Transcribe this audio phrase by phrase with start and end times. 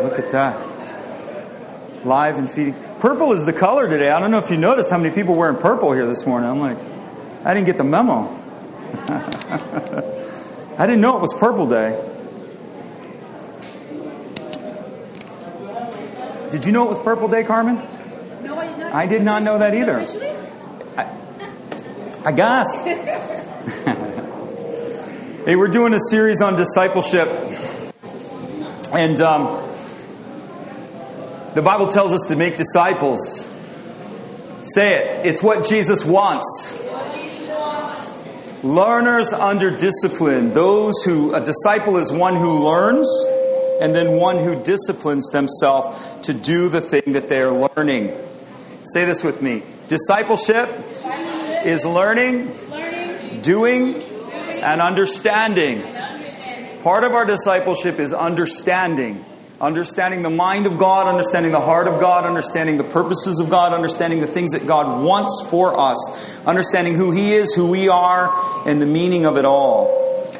[0.00, 2.06] Look at that.
[2.06, 2.76] Live and feeding.
[3.00, 4.12] Purple is the color today.
[4.12, 6.48] I don't know if you noticed how many people wearing purple here this morning.
[6.48, 6.78] I'm like,
[7.44, 8.28] I didn't get the memo.
[10.78, 12.00] I didn't know it was Purple Day.
[16.52, 17.82] Did you know it was Purple Day, Carmen?
[18.44, 18.94] No, I did not.
[18.94, 19.98] I did not know that either.
[19.98, 20.30] Officially?
[22.24, 22.82] I guess.
[25.44, 27.26] hey, we're doing a series on discipleship.
[28.92, 29.67] And um,
[31.58, 33.52] the Bible tells us to make disciples.
[34.62, 35.26] Say it.
[35.26, 36.80] It's what Jesus wants.
[38.62, 40.54] Learners under discipline.
[40.54, 43.08] Those who, a disciple is one who learns
[43.80, 48.16] and then one who disciplines themselves to do the thing that they're learning.
[48.84, 49.64] Say this with me.
[49.88, 50.68] Discipleship
[51.66, 53.94] is learning, Learning, doing,
[54.62, 55.82] and understanding.
[56.84, 59.24] Part of our discipleship is understanding.
[59.60, 63.72] Understanding the mind of God, understanding the heart of God, understanding the purposes of God,
[63.72, 68.32] understanding the things that God wants for us, understanding who He is, who we are,
[68.68, 70.32] and the meaning of it all.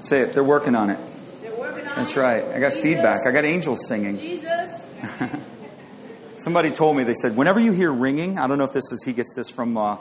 [0.00, 0.98] Say it, they're working on it.
[1.56, 2.42] working on That's right.
[2.42, 2.82] I got Jesus.
[2.82, 3.26] feedback.
[3.26, 4.18] I got angels singing.
[4.18, 4.92] Jesus.
[6.34, 9.04] Somebody told me, they said, whenever you hear ringing, I don't know if this is,
[9.04, 9.96] he gets this from, uh,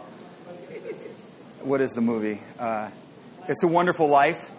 [1.61, 2.39] what is the movie?
[2.57, 2.89] Uh,
[3.47, 4.55] it's a Wonderful Life.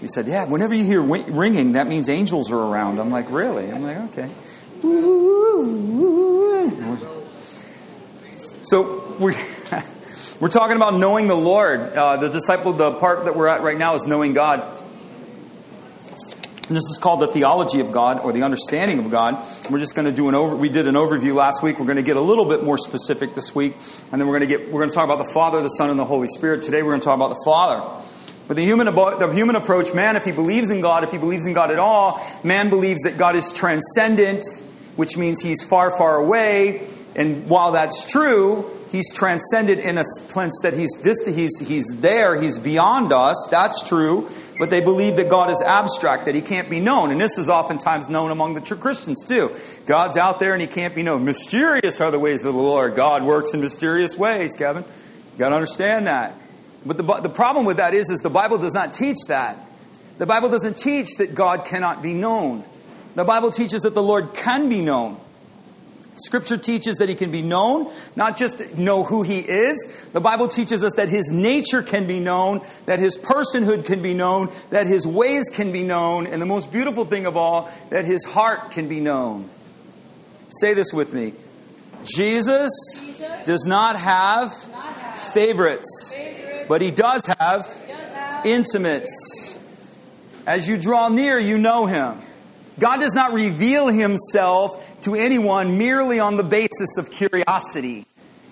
[0.00, 2.98] He said, yeah, whenever you hear ringing, that means angels are around.
[2.98, 3.70] I'm like, really?
[3.70, 4.30] I'm like, okay.
[8.64, 9.32] So we're,
[10.40, 11.80] we're talking about knowing the Lord.
[11.80, 14.74] Uh, the disciple, the part that we're at right now is knowing God.
[16.66, 19.36] And this is called the theology of God or the understanding of God.
[19.70, 20.56] We're just going to do an over.
[20.56, 21.78] We did an overview last week.
[21.78, 23.76] We're going to get a little bit more specific this week,
[24.10, 24.72] and then we're going to get.
[24.72, 26.62] We're going to talk about the Father, the Son, and the Holy Spirit.
[26.62, 28.03] Today, we're going to talk about the Father.
[28.46, 31.46] But the human, the human approach, man, if he believes in God, if he believes
[31.46, 34.44] in God at all, man believes that God is transcendent,
[34.96, 36.86] which means he's far, far away.
[37.16, 42.38] And while that's true, he's transcendent in a sense that he's distant, he's, he's there,
[42.40, 43.48] he's beyond us.
[43.50, 44.28] That's true.
[44.58, 47.10] But they believe that God is abstract, that he can't be known.
[47.10, 49.54] And this is oftentimes known among the true Christians too.
[49.86, 51.24] God's out there and he can't be known.
[51.24, 52.94] Mysterious are the ways of the Lord.
[52.94, 54.84] God works in mysterious ways, Kevin.
[54.84, 56.36] You got to understand that.
[56.86, 59.58] But the, the problem with that is, is the Bible does not teach that.
[60.18, 62.64] The Bible doesn't teach that God cannot be known.
[63.14, 65.18] The Bible teaches that the Lord can be known.
[66.16, 70.08] Scripture teaches that he can be known, not just know who he is.
[70.12, 74.14] The Bible teaches us that his nature can be known, that his personhood can be
[74.14, 78.04] known, that his ways can be known, and the most beautiful thing of all, that
[78.04, 79.50] his heart can be known.
[80.60, 81.32] Say this with me
[82.04, 82.70] Jesus
[83.00, 86.43] Jesus does not have not have favorites, favorite.
[86.68, 87.66] But he does have
[88.44, 89.58] intimates.
[90.46, 92.20] As you draw near, you know him.
[92.78, 98.04] God does not reveal himself to anyone merely on the basis of curiosity.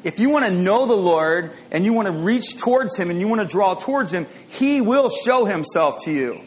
[0.05, 3.21] If you want to know the Lord and you want to reach towards him and
[3.21, 6.41] you want to draw towards him, he will show himself to you.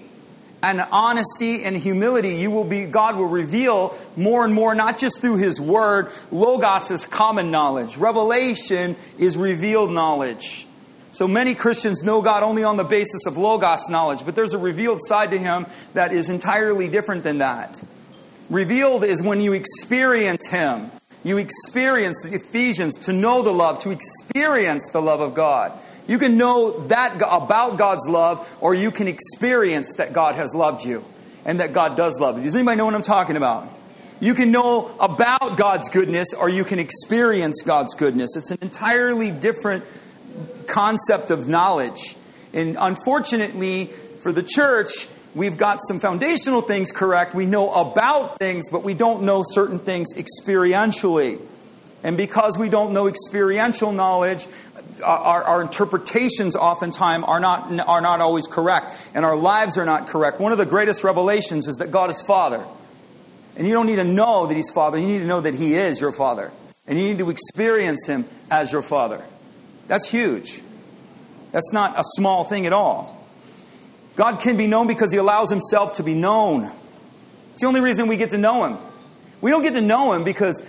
[0.62, 5.22] And honesty and humility, you will be God will reveal more and more, not just
[5.22, 6.10] through his word.
[6.32, 7.98] Logos is common knowledge.
[7.98, 10.65] Revelation is revealed knowledge.
[11.16, 14.58] So many Christians know God only on the basis of Logos knowledge, but there's a
[14.58, 17.82] revealed side to Him that is entirely different than that.
[18.50, 20.92] Revealed is when you experience Him.
[21.24, 25.72] You experience Ephesians to know the love, to experience the love of God.
[26.06, 30.84] You can know that about God's love, or you can experience that God has loved
[30.84, 31.06] you
[31.46, 32.44] and that God does love you.
[32.44, 33.70] Does anybody know what I'm talking about?
[34.20, 38.36] You can know about God's goodness, or you can experience God's goodness.
[38.36, 39.86] It's an entirely different
[40.68, 42.16] concept of knowledge.
[42.54, 47.36] And unfortunately, for the church, we've got some foundational things correct.
[47.36, 51.42] We know about things, but we don't know certain things experientially.
[52.04, 54.48] And because we don't know experiential knowledge,
[55.04, 60.08] our, our interpretations oftentimes are not, are not always correct, and our lives are not
[60.08, 60.40] correct.
[60.40, 62.64] One of the greatest revelations is that God is Father.
[63.58, 65.76] And you don't need to know that He's Father, you need to know that He
[65.76, 66.52] is your Father.
[66.88, 69.24] And you need to experience Him as your Father.
[69.88, 70.62] That's huge.
[71.52, 73.16] That's not a small thing at all.
[74.16, 76.72] God can be known because He allows Himself to be known.
[77.54, 78.78] It's the only reason we get to know Him.
[79.42, 80.62] We don't get to know Him because,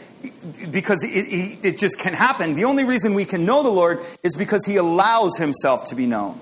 [0.71, 2.55] because it, it, just can happen.
[2.55, 6.07] The only reason we can know the Lord is because He allows Himself to be
[6.07, 6.41] known.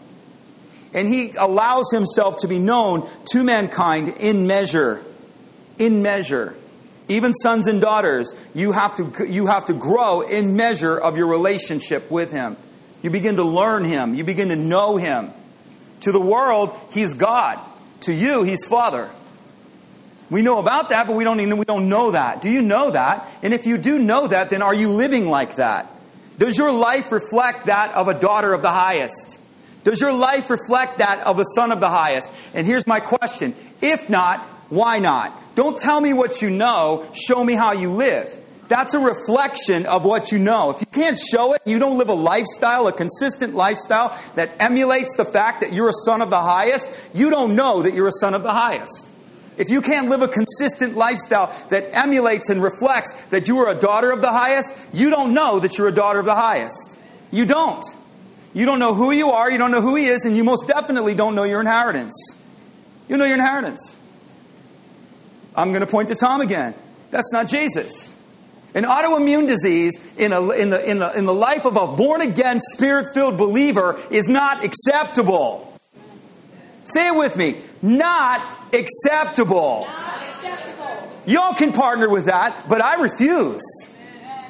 [0.92, 5.02] And He allows Himself to be known to mankind in measure.
[5.78, 6.54] In measure.
[7.08, 11.26] Even sons and daughters, you have to, you have to grow in measure of your
[11.26, 12.56] relationship with Him.
[13.02, 14.14] You begin to learn Him.
[14.14, 15.30] You begin to know Him.
[16.00, 17.58] To the world, He's God.
[18.00, 19.10] To you, He's Father.
[20.30, 22.40] We know about that, but we don't even we don't know that.
[22.40, 23.28] Do you know that?
[23.42, 25.90] And if you do know that, then are you living like that?
[26.38, 29.38] Does your life reflect that of a daughter of the highest?
[29.84, 32.32] Does your life reflect that of a son of the highest?
[32.54, 33.54] And here's my question.
[33.82, 34.40] If not,
[34.70, 35.38] why not?
[35.54, 38.40] Don't tell me what you know, show me how you live.
[38.68, 40.70] That's a reflection of what you know.
[40.70, 45.16] If you can't show it, you don't live a lifestyle, a consistent lifestyle that emulates
[45.16, 48.12] the fact that you're a son of the highest, you don't know that you're a
[48.12, 49.12] son of the highest.
[49.56, 53.74] If you can't live a consistent lifestyle that emulates and reflects that you are a
[53.74, 56.98] daughter of the highest, you don't know that you're a daughter of the highest.
[57.30, 57.84] You don't.
[58.52, 60.66] You don't know who you are, you don't know who he is, and you most
[60.66, 62.36] definitely don't know your inheritance.
[63.08, 63.98] You know your inheritance.
[65.54, 66.74] I'm going to point to Tom again.
[67.10, 68.16] That's not Jesus.
[68.74, 72.22] An autoimmune disease in, a, in, the, in, the, in the life of a born
[72.22, 75.78] again, spirit filled believer is not acceptable.
[76.84, 77.56] Say it with me.
[77.82, 78.40] Not
[78.72, 79.86] acceptable.
[79.86, 81.12] Not acceptable.
[81.24, 83.62] Y'all can partner with that, but I refuse.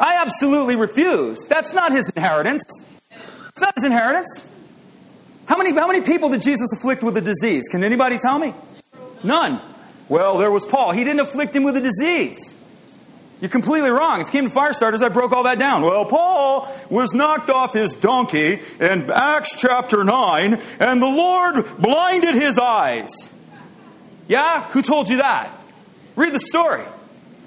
[0.00, 1.44] I absolutely refuse.
[1.44, 2.64] That's not his inheritance.
[3.10, 4.48] It's not his inheritance.
[5.46, 7.68] How many, how many people did Jesus afflict with a disease?
[7.68, 8.54] Can anybody tell me?
[9.22, 9.60] None.
[10.08, 10.92] Well, there was Paul.
[10.92, 12.56] He didn't afflict him with a disease.
[13.40, 14.20] You're completely wrong.
[14.20, 15.82] If you came to fire starters, I broke all that down.
[15.82, 22.34] Well, Paul was knocked off his donkey in Acts chapter 9, and the Lord blinded
[22.34, 23.32] his eyes.
[24.28, 24.64] Yeah?
[24.70, 25.52] Who told you that?
[26.16, 26.84] Read the story.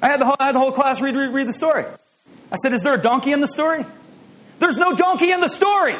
[0.01, 1.85] I had the whole, I had the whole class read, read, read the story.
[2.51, 3.83] I said, Is there a donkey in the story?
[4.59, 5.95] There's no donkey in the story.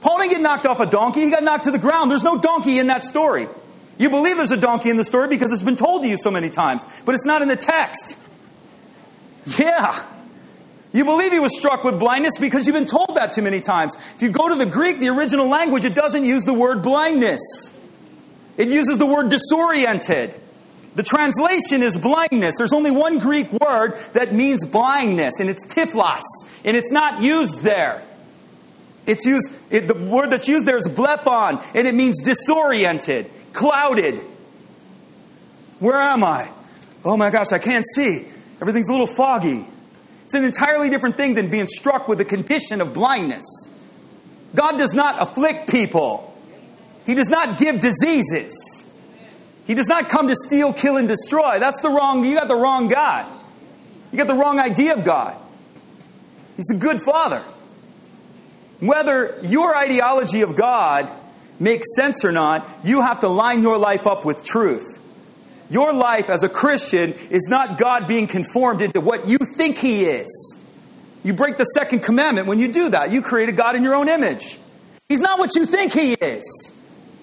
[0.00, 2.10] Paul didn't get knocked off a donkey, he got knocked to the ground.
[2.10, 3.48] There's no donkey in that story.
[3.98, 6.30] You believe there's a donkey in the story because it's been told to you so
[6.30, 8.18] many times, but it's not in the text.
[9.58, 9.94] Yeah.
[10.92, 13.94] You believe he was struck with blindness because you've been told that too many times.
[14.14, 17.72] If you go to the Greek, the original language, it doesn't use the word blindness,
[18.56, 20.38] it uses the word disoriented.
[20.94, 22.56] The translation is blindness.
[22.58, 26.20] There's only one Greek word that means blindness, and it's typhlos,
[26.66, 28.06] and it's not used there.
[29.06, 34.16] It's used, it, the word that's used there is blephon, and it means disoriented, clouded.
[35.78, 36.50] Where am I?
[37.04, 38.26] Oh my gosh, I can't see.
[38.60, 39.66] Everything's a little foggy.
[40.24, 43.68] It's an entirely different thing than being struck with the condition of blindness.
[44.54, 46.34] God does not afflict people,
[47.06, 48.86] He does not give diseases.
[49.64, 51.60] He does not come to steal, kill, and destroy.
[51.60, 53.26] That's the wrong, you got the wrong God.
[54.10, 55.36] You got the wrong idea of God.
[56.56, 57.44] He's a good father.
[58.80, 61.08] Whether your ideology of God
[61.62, 64.98] makes sense or not, you have to line your life up with truth.
[65.70, 70.02] Your life as a Christian is not God being conformed into what you think He
[70.04, 70.58] is.
[71.24, 73.12] You break the second commandment when you do that.
[73.12, 74.58] You create a God in your own image.
[75.08, 76.72] He's not what you think He is,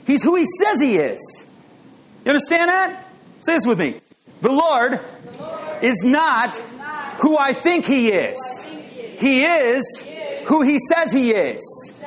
[0.08, 1.48] He's who He says He is.
[2.26, 3.06] You understand that?
[3.42, 4.02] Say this with me.
[4.42, 5.00] The Lord,
[5.82, 6.56] is not
[7.22, 8.68] who I think He is,
[9.18, 10.08] He is
[10.46, 11.99] who He says He is.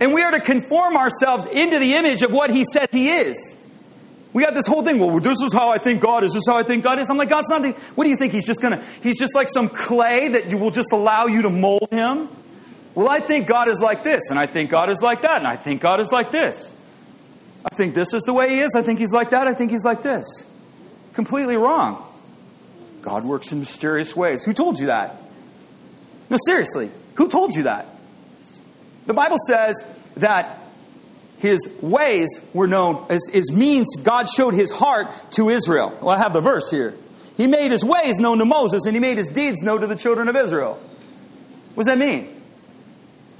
[0.00, 3.58] And we are to conform ourselves into the image of what He says He is.
[4.32, 4.98] We got this whole thing.
[4.98, 6.32] Well, this is how I think God is.
[6.32, 7.10] This is how I think God is.
[7.10, 7.62] I'm like, God's not.
[7.62, 8.32] The, what do you think?
[8.32, 8.82] He's just gonna.
[9.02, 12.28] He's just like some clay that you will just allow you to mold him.
[12.94, 15.46] Well, I think God is like this, and I think God is like that, and
[15.46, 16.74] I think God is like this.
[17.64, 18.74] I think this is the way He is.
[18.74, 19.46] I think He's like that.
[19.46, 20.46] I think He's like this.
[21.12, 22.04] Completely wrong.
[23.02, 24.44] God works in mysterious ways.
[24.44, 25.16] Who told you that?
[26.28, 26.90] No, seriously.
[27.14, 27.86] Who told you that?
[29.06, 29.84] The Bible says
[30.16, 30.60] that
[31.38, 35.96] his ways were known as, as means God showed his heart to Israel.
[36.00, 36.94] Well, I have the verse here.
[37.36, 39.96] He made his ways known to Moses, and he made his deeds known to the
[39.96, 40.78] children of Israel.
[41.74, 42.28] What does that mean?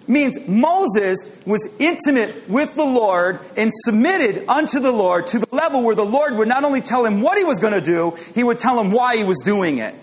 [0.02, 5.54] It means Moses was intimate with the Lord and submitted unto the Lord to the
[5.54, 8.16] level where the Lord would not only tell him what he was going to do,
[8.34, 9.94] he would tell him why he was doing it.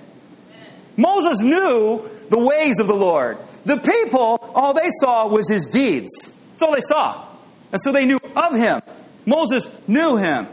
[0.95, 3.37] Moses knew the ways of the Lord.
[3.67, 6.33] The people, all they saw was his deeds.
[6.51, 7.25] That's all they saw.
[7.73, 8.81] And so they knew of him.
[9.25, 10.47] Moses knew him.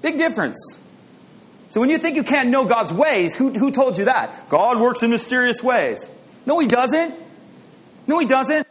[0.00, 0.80] Big difference.
[1.68, 4.48] So when you think you can't know God's ways, who, who told you that?
[4.48, 6.10] God works in mysterious ways.
[6.46, 7.14] No, he doesn't.
[8.06, 8.66] No, he doesn't.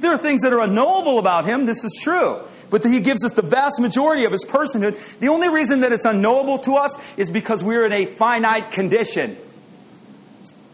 [0.00, 1.64] There are things that are unknowable about him.
[1.64, 2.42] This is true.
[2.68, 5.18] But he gives us the vast majority of his personhood.
[5.18, 9.38] The only reason that it's unknowable to us is because we're in a finite condition.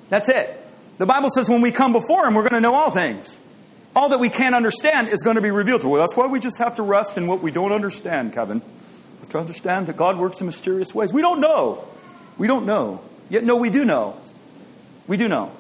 [0.08, 0.59] That's it.
[1.00, 3.40] The Bible says when we come before him, we're going to know all things.
[3.96, 6.00] All that we can't understand is going to be revealed to us.
[6.00, 8.58] That's why we just have to rest in what we don't understand, Kevin.
[8.58, 11.10] We have to understand that God works in mysterious ways.
[11.10, 11.88] We don't know.
[12.36, 13.00] We don't know.
[13.30, 14.20] Yet, no, we do know.
[15.06, 15.50] We do know.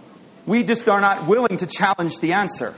[0.44, 2.74] We just are not willing to challenge the answer.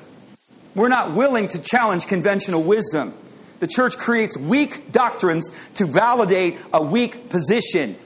[0.77, 3.13] We're not willing to challenge conventional wisdom.
[3.59, 7.97] the church creates weak doctrines to validate a weak position.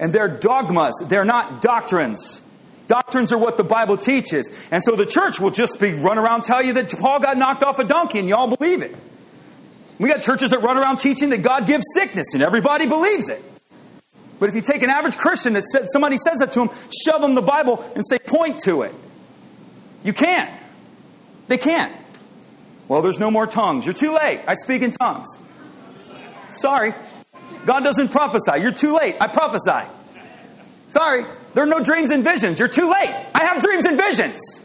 [0.00, 2.42] And they're dogmas, they're not doctrines.
[2.90, 4.68] Doctrines are what the Bible teaches.
[4.72, 7.62] And so the church will just be run around tell you that Paul got knocked
[7.62, 8.92] off a donkey and y'all believe it.
[10.00, 13.44] We got churches that run around teaching that God gives sickness and everybody believes it.
[14.40, 16.70] But if you take an average Christian that said, somebody says that to him,
[17.04, 18.92] shove them the Bible and say, point to it.
[20.02, 20.50] You can't.
[21.46, 21.94] They can't.
[22.88, 23.86] Well, there's no more tongues.
[23.86, 24.40] You're too late.
[24.48, 25.38] I speak in tongues.
[26.48, 26.92] Sorry.
[27.66, 28.60] God doesn't prophesy.
[28.60, 29.14] You're too late.
[29.20, 29.88] I prophesy.
[30.88, 31.24] Sorry.
[31.54, 32.58] There are no dreams and visions.
[32.58, 33.26] You're too late.
[33.34, 34.64] I have dreams and visions.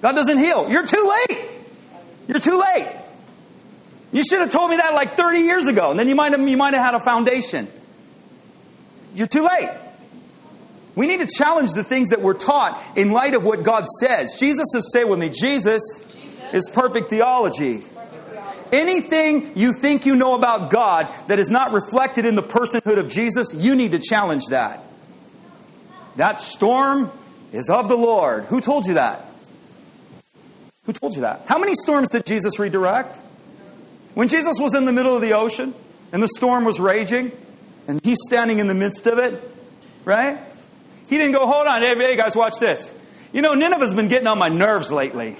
[0.00, 0.70] God doesn't heal.
[0.70, 1.50] You're too late.
[2.28, 2.94] You're too late.
[4.12, 6.46] You should have told me that like 30 years ago, and then you might have,
[6.46, 7.68] you might have had a foundation.
[9.14, 9.70] You're too late.
[10.94, 14.36] We need to challenge the things that we're taught in light of what God says.
[14.38, 16.54] Jesus is, with me, Jesus, Jesus.
[16.54, 17.82] is perfect theology.
[18.72, 23.08] Anything you think you know about God that is not reflected in the personhood of
[23.08, 24.82] Jesus, you need to challenge that.
[26.16, 27.12] That storm
[27.52, 28.44] is of the Lord.
[28.46, 29.24] Who told you that?
[30.84, 31.42] Who told you that?
[31.46, 33.20] How many storms did Jesus redirect?
[34.14, 35.74] When Jesus was in the middle of the ocean
[36.12, 37.30] and the storm was raging
[37.86, 39.40] and he's standing in the midst of it,
[40.04, 40.38] right?
[41.08, 42.92] He didn't go, hold on, hey, hey guys, watch this.
[43.32, 45.36] You know, Nineveh's been getting on my nerves lately.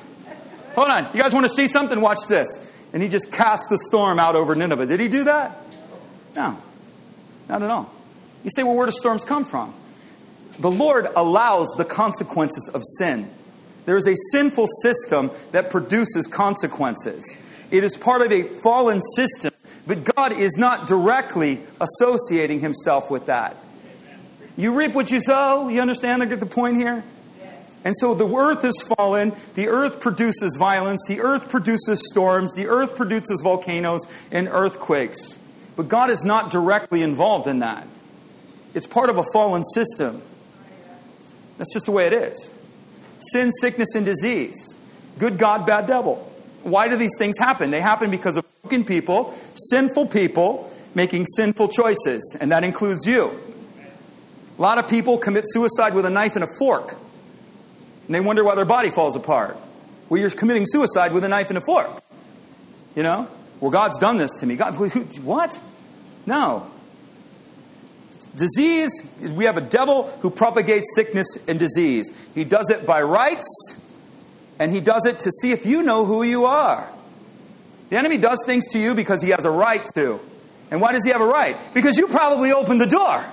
[0.75, 2.01] Hold on, you guys want to see something?
[2.01, 2.78] Watch this.
[2.93, 4.87] And he just cast the storm out over Nineveh.
[4.87, 5.59] Did he do that?
[6.35, 6.59] No,
[7.49, 7.93] not at all.
[8.45, 9.75] You say, well, where do storms come from?
[10.59, 13.31] The Lord allows the consequences of sin.
[13.87, 17.39] There is a sinful system that produces consequences.
[17.71, 19.53] It is part of a fallen system,
[19.87, 23.57] but God is not directly associating himself with that.
[24.57, 25.69] You reap what you sow.
[25.69, 27.05] You understand the, point here?
[27.89, 29.33] And so the earth is fallen.
[29.55, 31.03] The earth produces violence.
[31.09, 32.53] The earth produces storms.
[32.53, 35.39] The earth produces volcanoes and earthquakes.
[35.75, 37.89] But God is not directly involved in that.
[38.75, 40.21] It's part of a fallen system.
[41.57, 42.53] That's just the way it is.
[43.21, 44.77] Sin, sickness, and disease.
[45.19, 46.17] Good God, bad devil.
[46.65, 47.71] Why do these things happen?
[47.71, 53.31] They happen because of broken people, sinful people making sinful choices, and that includes you.
[54.59, 56.99] A lot of people commit suicide with a knife and a fork.
[58.09, 59.57] And they wonder why their body falls apart.
[60.09, 62.03] Well, you're committing suicide with a knife and a fork.
[62.97, 63.29] You know?
[63.61, 64.57] Well, God's done this to me.
[64.57, 64.75] God,
[65.23, 65.61] what?
[66.25, 66.71] No.
[68.35, 72.31] Disease, we have a devil who propagates sickness and disease.
[72.35, 73.85] He does it by rights,
[74.59, 76.89] and he does it to see if you know who you are.
[77.91, 80.21] The enemy does things to you because he has a right to.
[80.71, 81.57] And why does he have a right?
[81.75, 83.25] Because you probably opened the door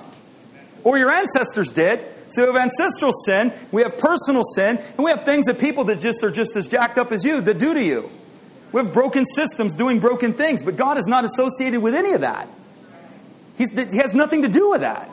[0.84, 2.00] or your ancestors did.
[2.36, 5.86] So we have ancestral sin, we have personal sin, and we have things that people
[5.86, 8.12] that just are just as jacked up as you that do to you.
[8.74, 12.22] We have broken systems doing broken things, but God is not associated with any of
[12.22, 12.50] that.
[13.58, 15.10] He's, he has nothing to do with that.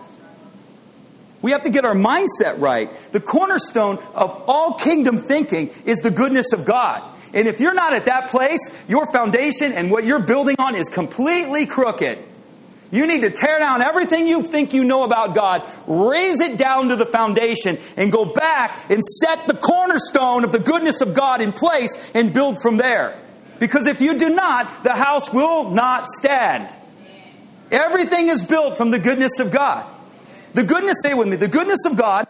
[1.43, 2.91] We have to get our mindset right.
[3.13, 7.03] The cornerstone of all kingdom thinking is the goodness of God.
[7.33, 10.89] And if you're not at that place, your foundation and what you're building on is
[10.89, 12.19] completely crooked.
[12.93, 16.91] You need to tear down everything you think you know about God, raze it down
[16.91, 21.41] to the foundation, and go back and set the cornerstone of the goodness of God
[21.41, 23.19] in place and build from there.
[23.59, 26.71] Because if you do not, the house will not stand.
[27.71, 29.87] Everything is built from the goodness of God.
[30.53, 32.29] The goodness, say with me, the goodness of God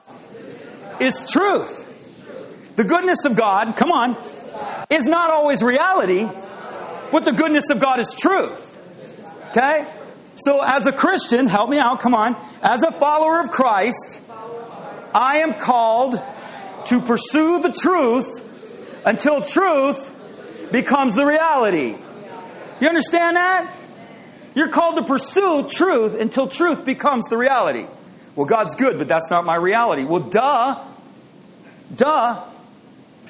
[1.00, 2.76] is truth.
[2.76, 4.16] The goodness of God, come on,
[4.88, 6.24] is not always reality,
[7.10, 8.78] but the goodness of God is truth.
[9.50, 9.84] Okay?
[10.34, 12.36] So, as a Christian, help me out, come on.
[12.62, 14.22] As a follower of Christ,
[15.14, 16.14] I am called
[16.86, 21.94] to pursue the truth until truth becomes the reality.
[22.80, 23.76] You understand that?
[24.54, 27.86] You're called to pursue truth until truth becomes the reality.
[28.34, 30.04] Well, God's good, but that's not my reality.
[30.04, 30.82] Well, duh.
[31.94, 32.42] Duh.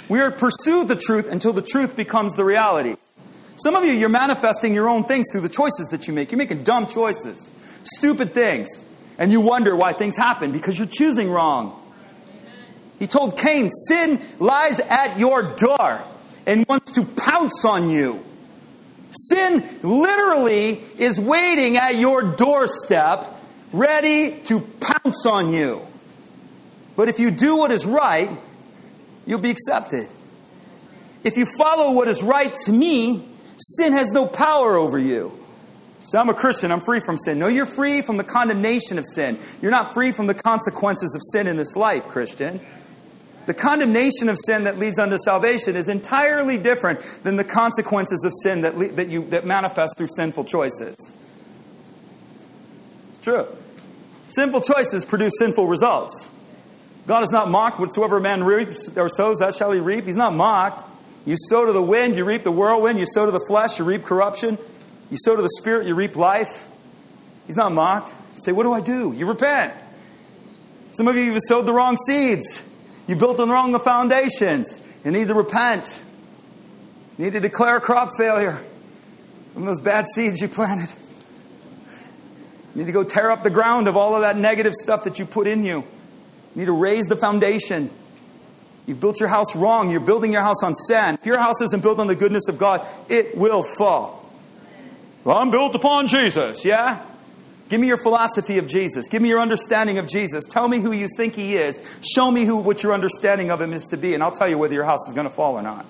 [0.08, 2.96] We are to pursue the truth until the truth becomes the reality.
[3.56, 6.32] Some of you, you're manifesting your own things through the choices that you make.
[6.32, 8.86] You're making dumb choices, stupid things,
[9.18, 11.78] and you wonder why things happen because you're choosing wrong.
[12.98, 16.04] He told Cain, Sin lies at your door
[16.46, 18.24] and wants to pounce on you.
[19.10, 23.26] Sin literally is waiting at your doorstep,
[23.72, 25.82] ready to pounce on you.
[26.96, 28.30] But if you do what is right,
[29.26, 30.08] you'll be accepted.
[31.24, 33.24] If you follow what is right to me,
[33.62, 35.38] Sin has no power over you.
[36.04, 37.38] So I'm a Christian, I'm free from sin.
[37.38, 39.38] No, you're free from the condemnation of sin.
[39.60, 42.60] You're not free from the consequences of sin in this life, Christian.
[43.46, 48.32] The condemnation of sin that leads unto salvation is entirely different than the consequences of
[48.42, 51.12] sin that, le- that, you, that manifest through sinful choices.
[53.10, 53.46] It's true.
[54.26, 56.32] Sinful choices produce sinful results.
[57.06, 57.78] God is not mocked.
[57.78, 60.04] Whatsoever man reaps or sows, that shall he reap.
[60.04, 60.84] He's not mocked.
[61.24, 62.98] You sow to the wind, you reap the whirlwind.
[62.98, 64.58] You sow to the flesh, you reap corruption.
[65.10, 66.68] You sow to the spirit, you reap life.
[67.46, 68.10] He's not mocked.
[68.34, 69.12] You say, What do I do?
[69.16, 69.72] You repent.
[70.92, 72.68] Some of you have sowed the wrong seeds.
[73.06, 74.80] You built on the wrong foundations.
[75.04, 76.02] You need to repent.
[77.18, 78.62] You need to declare crop failure
[79.52, 80.94] from those bad seeds you planted.
[82.74, 85.18] You need to go tear up the ground of all of that negative stuff that
[85.18, 85.78] you put in you.
[85.78, 85.86] You
[86.54, 87.90] need to raze the foundation.
[88.86, 89.90] You've built your house wrong.
[89.90, 91.18] You're building your house on sand.
[91.20, 94.28] If your house isn't built on the goodness of God, it will fall.
[95.24, 97.04] Well, I'm built upon Jesus, yeah?
[97.68, 99.08] Give me your philosophy of Jesus.
[99.08, 100.44] Give me your understanding of Jesus.
[100.44, 101.98] Tell me who you think he is.
[102.02, 104.58] Show me who what your understanding of him is to be, and I'll tell you
[104.58, 105.86] whether your house is going to fall or not.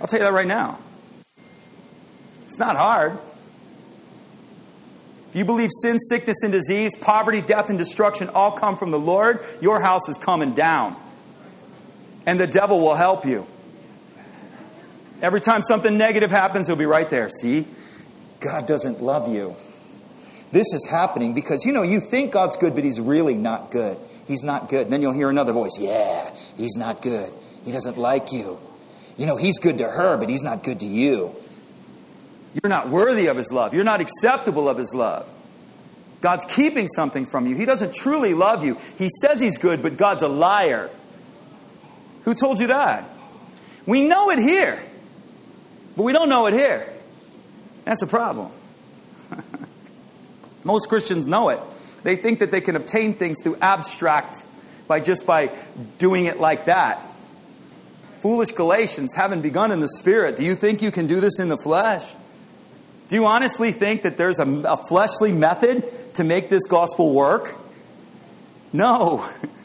[0.00, 0.78] I'll tell you that right now.
[2.46, 3.18] It's not hard.
[5.28, 8.98] If you believe sin, sickness, and disease, poverty, death, and destruction all come from the
[8.98, 10.96] Lord, your house is coming down.
[12.26, 13.46] And the devil will help you.
[15.20, 17.28] Every time something negative happens, he'll be right there.
[17.28, 17.66] See?
[18.40, 19.54] God doesn't love you.
[20.50, 23.96] This is happening because, you know, you think God's good, but He's really not good.
[24.26, 24.82] He's not good.
[24.84, 27.34] And then you'll hear another voice Yeah, He's not good.
[27.64, 28.58] He doesn't like you.
[29.16, 31.34] You know, He's good to her, but He's not good to you.
[32.62, 33.72] You're not worthy of His love.
[33.72, 35.28] You're not acceptable of His love.
[36.20, 37.56] God's keeping something from you.
[37.56, 38.76] He doesn't truly love you.
[38.98, 40.90] He says He's good, but God's a liar.
[42.22, 43.08] Who told you that?
[43.86, 44.82] We know it here,
[45.96, 46.88] but we don't know it here.
[47.84, 48.50] That's a problem.
[50.64, 51.60] Most Christians know it.
[52.04, 54.44] They think that they can obtain things through abstract
[54.86, 55.56] by just by
[55.98, 57.02] doing it like that.
[58.20, 60.36] Foolish Galatians haven't begun in the spirit.
[60.36, 62.14] Do you think you can do this in the flesh?
[63.08, 67.56] Do you honestly think that there's a, a fleshly method to make this gospel work?
[68.72, 69.28] No.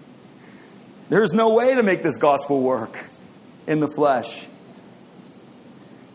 [1.09, 3.05] There's no way to make this gospel work
[3.65, 4.48] in the flesh.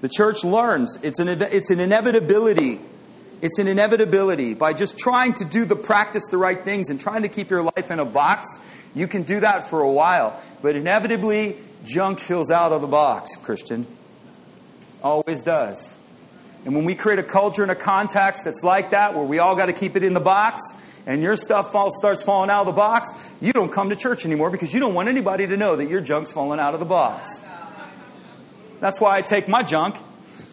[0.03, 2.81] The church learns it's an, it's an inevitability.
[3.41, 4.55] It's an inevitability.
[4.55, 7.63] By just trying to do the practice the right things and trying to keep your
[7.63, 8.49] life in a box,
[8.95, 10.41] you can do that for a while.
[10.61, 13.87] But inevitably, junk fills out of the box, Christian.
[15.03, 15.97] Always does.
[16.65, 19.57] And when we create a culture and a context that's like that, where we all
[19.57, 20.63] got to keep it in the box,
[21.07, 23.11] and your stuff falls, starts falling out of the box,
[23.41, 26.01] you don't come to church anymore because you don't want anybody to know that your
[26.01, 27.45] junk's falling out of the box.
[28.81, 29.97] That's why I take my junk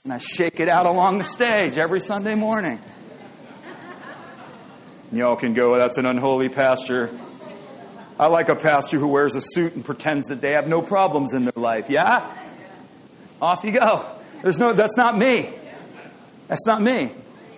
[0.03, 2.79] and I shake it out along the stage every Sunday morning.
[5.11, 7.09] Y'all can go, that's an unholy pastor.
[8.19, 11.33] I like a pastor who wears a suit and pretends that they have no problems
[11.33, 11.89] in their life.
[11.89, 12.29] Yeah?
[13.41, 14.05] Off you go.
[14.43, 15.51] There's no, that's not me.
[16.47, 17.11] That's not me.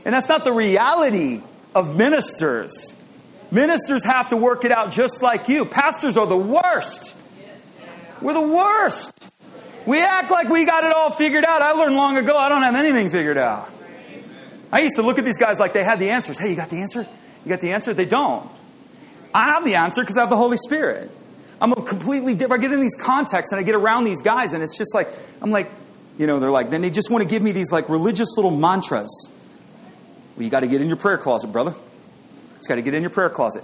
[0.06, 1.42] And that's not the reality
[1.74, 2.96] of ministers.
[3.52, 5.66] Ministers have to work it out just like you.
[5.66, 7.18] Pastors are the worst.
[8.22, 9.14] We're the worst.
[9.86, 11.62] We act like we got it all figured out.
[11.62, 13.70] I learned long ago I don't have anything figured out.
[14.72, 16.38] I used to look at these guys like they had the answers.
[16.38, 17.06] Hey, you got the answer?
[17.44, 17.94] You got the answer?
[17.94, 18.50] They don't.
[19.34, 21.12] I have the answer because I have the Holy Spirit.
[21.60, 22.64] I'm a completely different.
[22.64, 25.10] I get in these contexts and I get around these guys, and it's just like,
[25.42, 25.70] I'm like,
[26.18, 28.52] you know, they're like, then they just want to give me these like religious little
[28.52, 29.32] mantras.
[30.42, 31.76] Well, you got to get in your prayer closet, brother.
[32.56, 33.64] It's got to get in your prayer closet.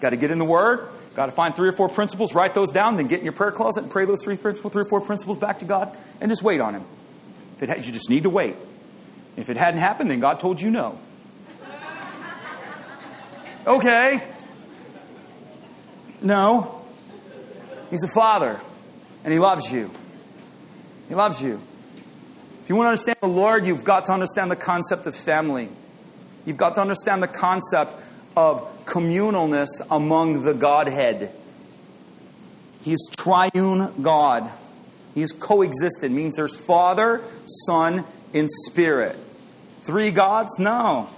[0.00, 0.88] Got to get in the Word.
[1.14, 3.50] Got to find three or four principles, write those down, then get in your prayer
[3.50, 6.42] closet and pray those three principles, three or four principles back to God, and just
[6.42, 6.84] wait on Him.
[7.60, 8.56] If it, you just need to wait.
[9.36, 10.98] If it hadn't happened, then God told you no.
[13.66, 14.26] Okay.
[16.22, 16.86] No.
[17.90, 18.58] He's a father,
[19.24, 19.90] and He loves you.
[21.10, 21.60] He loves you.
[22.62, 25.68] If you want to understand the Lord, you've got to understand the concept of family.
[26.44, 27.94] You've got to understand the concept
[28.36, 31.32] of communalness among the Godhead.
[32.82, 34.50] He's triune God.
[35.14, 38.04] He's coexistent, means there's Father, Son,
[38.34, 39.16] and Spirit.
[39.80, 40.58] Three gods?
[40.58, 41.08] No.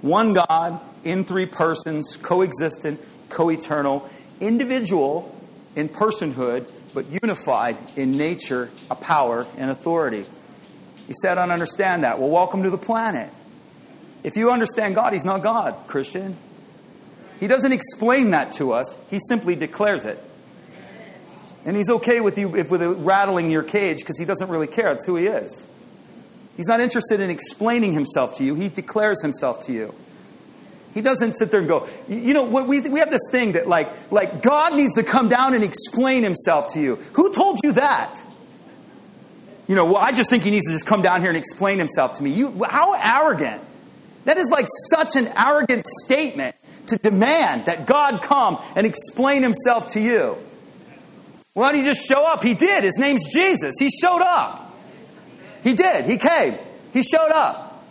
[0.00, 4.08] One God in three persons, coexistent, co eternal,
[4.40, 5.34] individual
[5.76, 10.24] in personhood, but unified in nature, a power, and authority.
[11.06, 12.18] He said, I don't understand that.
[12.18, 13.30] Well, welcome to the planet.
[14.22, 16.36] If you understand God, He's not God, Christian.
[17.40, 20.22] He doesn't explain that to us, He simply declares it.
[21.64, 24.90] And He's okay with you if, with rattling your cage because He doesn't really care.
[24.90, 25.68] It's who He is.
[26.56, 29.94] He's not interested in explaining Himself to you, He declares Himself to you.
[30.94, 33.66] He doesn't sit there and go, you know, what we, we have this thing that
[33.66, 36.96] like, like God needs to come down and explain himself to you.
[37.14, 38.22] Who told you that?
[39.66, 41.78] You know, well, I just think he needs to just come down here and explain
[41.78, 42.30] himself to me.
[42.30, 43.62] You, how arrogant.
[44.24, 46.54] That is like such an arrogant statement
[46.86, 50.36] to demand that God come and explain himself to you.
[51.54, 52.42] Why don't you just show up?
[52.42, 52.84] He did.
[52.84, 53.74] His name's Jesus.
[53.78, 54.78] He showed up.
[55.62, 56.06] He did.
[56.06, 56.56] He came.
[56.92, 57.84] He showed up.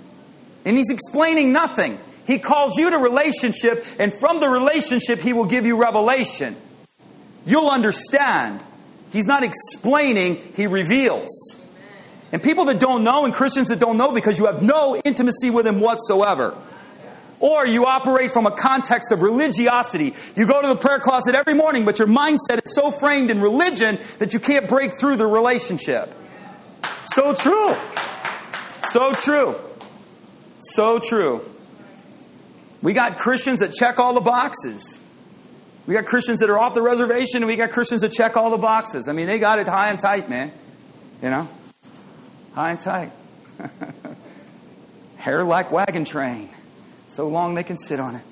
[0.65, 1.99] And he's explaining nothing.
[2.25, 6.55] He calls you to relationship, and from the relationship, He will give you revelation.
[7.45, 8.63] You'll understand.
[9.11, 11.60] He's not explaining, He reveals.
[12.31, 15.49] And people that don't know, and Christians that don't know because you have no intimacy
[15.49, 16.55] with Him whatsoever.
[17.39, 20.13] Or you operate from a context of religiosity.
[20.35, 23.41] You go to the prayer closet every morning, but your mindset is so framed in
[23.41, 26.13] religion that you can't break through the relationship.
[27.05, 27.75] So true.
[28.81, 29.55] So true.
[30.59, 31.41] So true.
[32.81, 35.03] We got Christians that check all the boxes.
[35.87, 38.51] We got Christians that are off the reservation, and we got Christians that check all
[38.51, 39.09] the boxes.
[39.09, 40.51] I mean, they got it high and tight, man.
[41.21, 41.49] You know?
[42.53, 43.11] High and tight.
[45.17, 46.49] Hair like wagon train.
[47.07, 48.23] So long they can sit on it.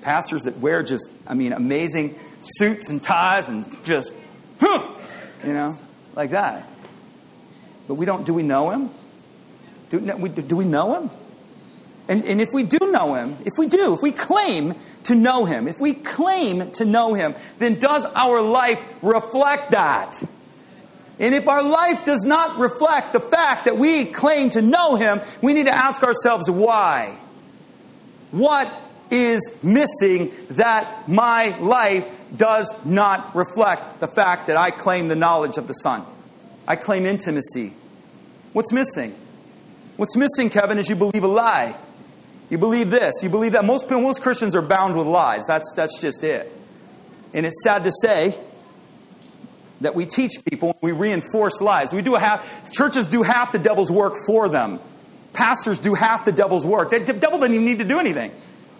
[0.00, 4.14] Pastors that wear just, I mean, amazing suits and ties and just,
[4.60, 4.94] huh,
[5.44, 5.76] you know,
[6.14, 6.68] like that.
[7.86, 8.90] But we don't, do we know him?
[9.90, 11.10] Do, do we know him?
[12.08, 15.44] And, and if we do know him, if we do, if we claim to know
[15.44, 20.14] him, if we claim to know him, then does our life reflect that?
[21.20, 25.20] And if our life does not reflect the fact that we claim to know him,
[25.42, 27.18] we need to ask ourselves why.
[28.30, 28.72] What
[29.10, 35.56] is missing that my life does not reflect the fact that I claim the knowledge
[35.56, 36.04] of the Son?
[36.68, 37.72] I claim intimacy.
[38.52, 39.14] What's missing?
[39.96, 41.76] What's missing, Kevin, is you believe a lie.
[42.50, 43.64] You believe this, you believe that.
[43.64, 45.46] Most, most Christians are bound with lies.
[45.46, 46.50] That's, that's just it.
[47.34, 48.38] And it's sad to say
[49.80, 51.92] that we teach people, we reinforce lies.
[51.92, 54.80] We do half, churches do half the devil's work for them.
[55.32, 56.90] Pastors do half the devil's work.
[56.90, 58.32] The devil doesn't even need to do anything.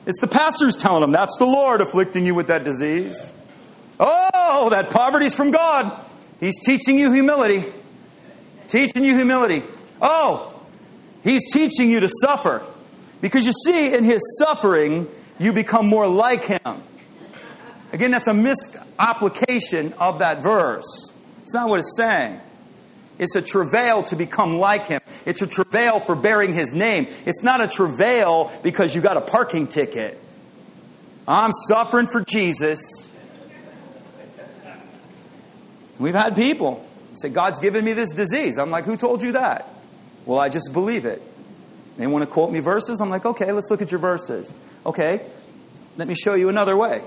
[0.07, 3.33] It's the pastors telling them, that's the Lord afflicting you with that disease.
[4.01, 5.93] Oh, that poverty's from God.
[6.41, 7.65] He's teaching you humility.
[8.69, 9.63] Teaching you humility.
[10.01, 10.55] Oh,
[11.23, 12.63] he's teaching you to suffer.
[13.21, 15.09] Because you see, in his suffering,
[15.39, 16.83] you become more like him.
[17.93, 21.15] Again, that's a misapplication of that verse.
[21.43, 22.41] It's not what it's saying.
[23.19, 25.01] It's a travail to become like him.
[25.27, 27.07] It's a travail for bearing his name.
[27.27, 30.19] It's not a travail because you got a parking ticket.
[31.27, 33.11] I'm suffering for Jesus.
[35.99, 38.59] We've had people say, God's given me this disease.
[38.59, 39.69] I'm like, who told you that?
[40.25, 41.21] Well, I just believe it.
[41.97, 43.01] They want to quote me verses?
[43.01, 44.53] I'm like, okay, let's look at your verses.
[44.87, 45.21] Okay,
[45.97, 47.03] let me show you another way.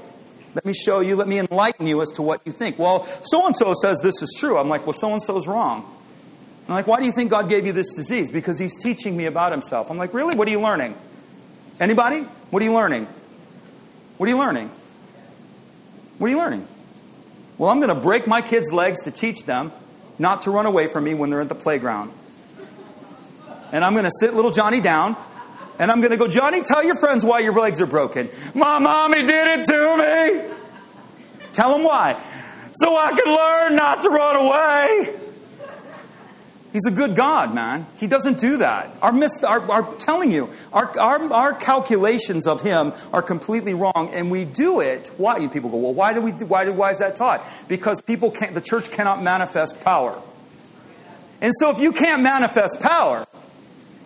[0.53, 2.77] Let me show you, let me enlighten you as to what you think.
[2.77, 4.57] Well, so and so says this is true.
[4.57, 5.85] I'm like, well, so and so is wrong.
[6.67, 8.31] I'm like, why do you think God gave you this disease?
[8.31, 9.89] Because He's teaching me about Himself.
[9.89, 10.35] I'm like, really?
[10.35, 10.95] What are you learning?
[11.79, 12.21] Anybody?
[12.49, 13.07] What are you learning?
[14.17, 14.69] What are you learning?
[16.17, 16.67] What are you learning?
[17.57, 19.71] Well, I'm going to break my kids' legs to teach them
[20.19, 22.11] not to run away from me when they're at the playground
[23.71, 25.15] and I'm going to sit little Johnny down
[25.81, 28.29] and I'm going to go, Johnny, tell your friends why your legs are broken.
[28.53, 30.55] My mommy did it to me.
[31.53, 32.21] Tell them why.
[32.73, 35.15] So I can learn not to run away.
[36.71, 37.87] He's a good God, man.
[37.97, 38.95] He doesn't do that.
[39.01, 44.11] Our, mis- our, our telling you, our, our, our calculations of Him are completely wrong,
[44.13, 45.09] and we do it.
[45.17, 45.47] Why?
[45.47, 46.31] People go, well, why do we?
[46.31, 47.43] Why, why is that taught?
[47.67, 48.53] Because people can't.
[48.53, 50.17] The church cannot manifest power,
[51.41, 53.25] and so if you can't manifest power,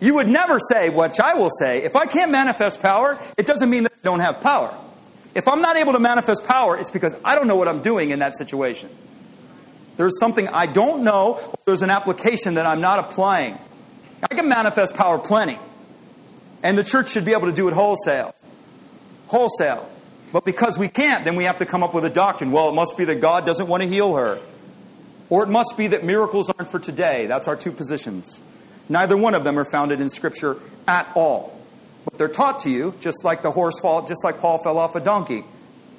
[0.00, 3.70] you would never say, which I will say, if I can't manifest power, it doesn't
[3.70, 4.76] mean that I don't have power.
[5.34, 8.10] If I'm not able to manifest power, it's because I don't know what I'm doing
[8.10, 8.88] in that situation.
[9.96, 13.58] There's something I don't know, or there's an application that I'm not applying.
[14.22, 15.58] I can manifest power plenty.
[16.62, 18.34] And the church should be able to do it wholesale.
[19.28, 19.90] Wholesale.
[20.32, 22.50] But because we can't, then we have to come up with a doctrine.
[22.50, 24.38] Well, it must be that God doesn't want to heal her.
[25.30, 27.26] Or it must be that miracles aren't for today.
[27.26, 28.40] That's our two positions.
[28.88, 31.58] Neither one of them are founded in Scripture at all.
[32.04, 34.94] But they're taught to you, just like the horse fall, just like Paul fell off
[34.94, 35.44] a donkey.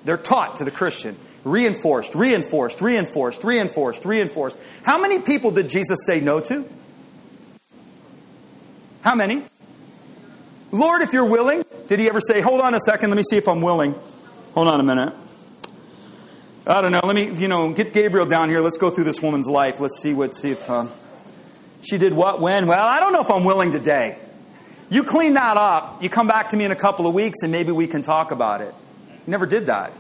[0.05, 1.17] They're taught to the Christian.
[1.43, 4.59] Reinforced, reinforced, reinforced, reinforced, reinforced.
[4.83, 6.65] How many people did Jesus say no to?
[9.01, 9.43] How many?
[10.71, 13.37] Lord, if you're willing, did he ever say, hold on a second, let me see
[13.37, 13.95] if I'm willing?
[14.53, 15.13] Hold on a minute.
[16.65, 16.99] I don't know.
[17.03, 18.59] Let me, you know, get Gabriel down here.
[18.59, 19.79] Let's go through this woman's life.
[19.79, 20.69] Let's see what, see if.
[20.69, 20.87] Uh,
[21.81, 22.67] she did what, when?
[22.67, 24.17] Well, I don't know if I'm willing today.
[24.89, 26.01] You clean that up.
[26.01, 28.31] You come back to me in a couple of weeks and maybe we can talk
[28.31, 28.73] about it.
[29.09, 29.91] You never did that.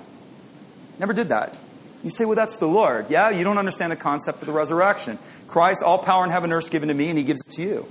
[0.99, 1.57] Never did that.
[2.03, 3.09] You say, well, that's the Lord.
[3.09, 5.19] Yeah, you don't understand the concept of the resurrection.
[5.47, 7.61] Christ, all power in heaven and earth given to me, and he gives it to
[7.63, 7.87] you.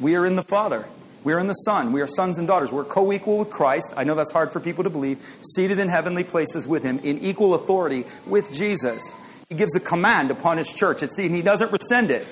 [0.00, 0.86] We are in the Father.
[1.24, 1.92] We are in the Son.
[1.92, 2.72] We are sons and daughters.
[2.72, 3.94] We're co equal with Christ.
[3.96, 5.20] I know that's hard for people to believe.
[5.42, 9.14] Seated in heavenly places with him, in equal authority with Jesus.
[9.48, 12.26] He gives a command upon his church, it's, he doesn't rescind it.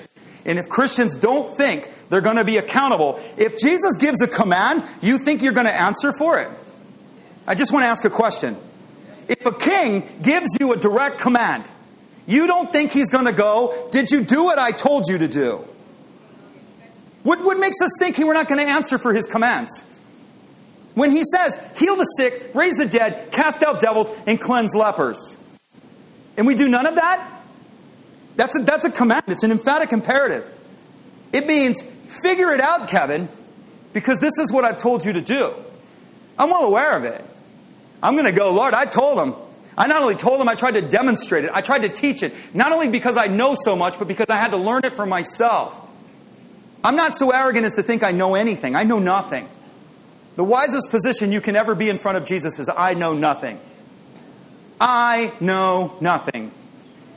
[0.47, 4.83] And if Christians don't think they're going to be accountable, if Jesus gives a command,
[5.01, 6.49] you think you're going to answer for it?
[7.45, 8.55] I just want to ask a question.
[9.27, 11.69] If a king gives you a direct command,
[12.25, 15.27] you don't think he's going to go, Did you do what I told you to
[15.27, 15.65] do?
[17.23, 19.85] What, what makes us think we're not going to answer for his commands?
[20.93, 25.37] When he says, Heal the sick, raise the dead, cast out devils, and cleanse lepers.
[26.37, 27.36] And we do none of that?
[28.37, 29.23] That's a, that's a command.
[29.27, 30.49] It's an emphatic imperative.
[31.33, 33.27] It means, figure it out, Kevin,
[33.93, 35.53] because this is what I've told you to do.
[36.39, 37.23] I'm well aware of it.
[38.01, 39.33] I'm going to go, Lord, I told him.
[39.75, 41.51] I not only told him, I tried to demonstrate it.
[41.53, 42.33] I tried to teach it.
[42.55, 45.05] Not only because I know so much, but because I had to learn it for
[45.05, 45.81] myself.
[46.83, 48.75] I'm not so arrogant as to think I know anything.
[48.75, 49.47] I know nothing.
[50.35, 53.59] The wisest position you can ever be in front of Jesus is I know nothing.
[54.79, 56.51] I know nothing.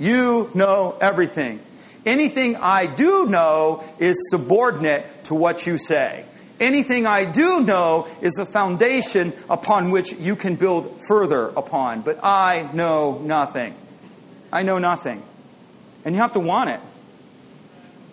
[0.01, 1.61] You know everything.
[2.05, 6.25] Anything I do know is subordinate to what you say.
[6.59, 12.01] Anything I do know is a foundation upon which you can build further upon.
[12.01, 13.75] But I know nothing.
[14.51, 15.23] I know nothing.
[16.05, 16.81] And you have to want it.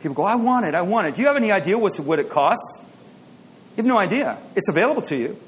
[0.02, 1.16] People go, I want it, I want it.
[1.16, 2.84] Do you have any idea what's, what it costs?
[3.72, 4.38] You have no idea.
[4.56, 5.40] It's available to you.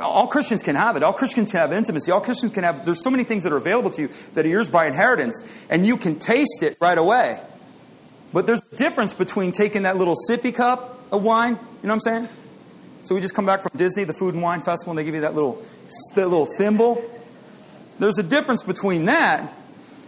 [0.00, 1.02] All Christians can have it.
[1.02, 2.12] All Christians can have intimacy.
[2.12, 4.48] All Christians can have, there's so many things that are available to you that are
[4.48, 7.40] yours by inheritance, and you can taste it right away.
[8.32, 11.92] But there's a difference between taking that little sippy cup of wine, you know what
[11.92, 12.28] I'm saying?
[13.02, 15.14] So we just come back from Disney, the Food and Wine Festival, and they give
[15.14, 15.62] you that little,
[16.14, 17.02] that little thimble.
[17.98, 19.50] There's a difference between that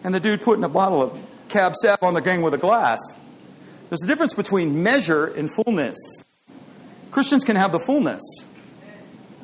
[0.05, 2.99] and the dude putting a bottle of Cab Sav on the gang with a glass.
[3.89, 5.97] There's a difference between measure and fullness.
[7.11, 8.23] Christians can have the fullness.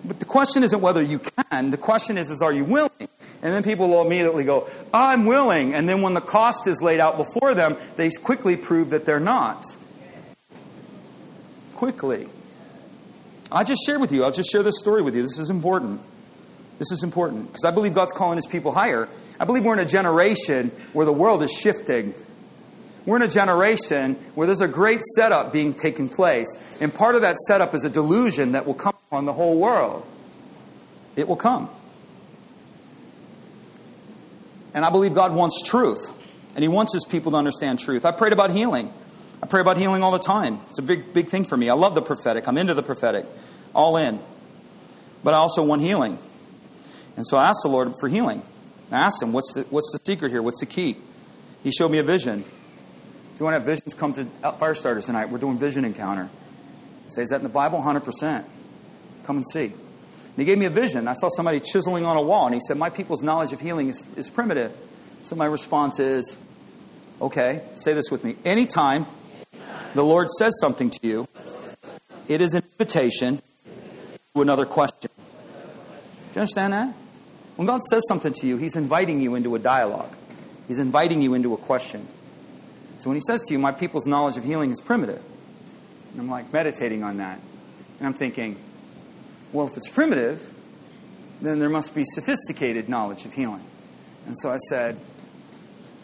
[0.05, 2.91] But the question isn't whether you can, the question is, is are you willing?
[2.99, 5.75] And then people will immediately go, I'm willing.
[5.75, 9.21] And then when the cost is laid out before them, they quickly prove that they're
[9.21, 9.65] not.
[11.75, 12.29] Quickly.
[13.51, 15.23] I just shared with you, I'll just share this story with you.
[15.23, 16.01] This is important.
[16.79, 19.09] This is important because I believe God's calling his people higher.
[19.39, 22.15] I believe we're in a generation where the world is shifting.
[23.07, 26.79] We're in a generation where there's a great setup being taken place.
[26.81, 30.07] And part of that setup is a delusion that will come on the whole world.
[31.17, 31.71] It will come.
[34.75, 36.11] And I believe God wants truth.
[36.55, 38.05] And He wants His people to understand truth.
[38.05, 38.93] I prayed about healing.
[39.43, 40.61] I pray about healing all the time.
[40.69, 41.69] It's a big, big thing for me.
[41.69, 42.49] I love the prophetic.
[42.49, 43.27] I'm into the prophetic.
[43.75, 44.19] All in.
[45.23, 46.19] But I also want healing.
[47.17, 48.43] And so I asked the Lord for healing.
[48.91, 50.43] I asked Him, what's the, what's the secret here?
[50.43, 50.97] What's the key?
[51.63, 52.45] He showed me a vision.
[53.33, 55.31] If you want to have visions, come to Fire Starters tonight.
[55.31, 56.29] We're doing vision encounter.
[57.09, 57.81] Say, is that in the Bible?
[57.81, 58.45] 100%.
[59.25, 59.67] Come and see.
[59.67, 61.07] And he gave me a vision.
[61.09, 63.89] I saw somebody chiseling on a wall, and he said, My people's knowledge of healing
[63.89, 64.73] is, is primitive.
[65.23, 66.37] So my response is,
[67.21, 68.37] Okay, say this with me.
[68.45, 69.07] Anytime
[69.95, 71.29] the Lord says something to you,
[72.29, 73.41] it is an invitation
[74.35, 75.11] to another question.
[75.17, 76.95] Do you understand that?
[77.57, 80.15] When God says something to you, He's inviting you into a dialogue,
[80.67, 82.09] He's inviting you into a question.
[82.99, 85.23] So when he says to you, My people's knowledge of healing is primitive,
[86.13, 87.39] and I'm like meditating on that.
[87.99, 88.57] And I'm thinking,
[89.55, 90.53] well, if it's primitive,
[91.41, 93.65] then there must be sophisticated knowledge of healing.
[94.27, 94.99] And so I said,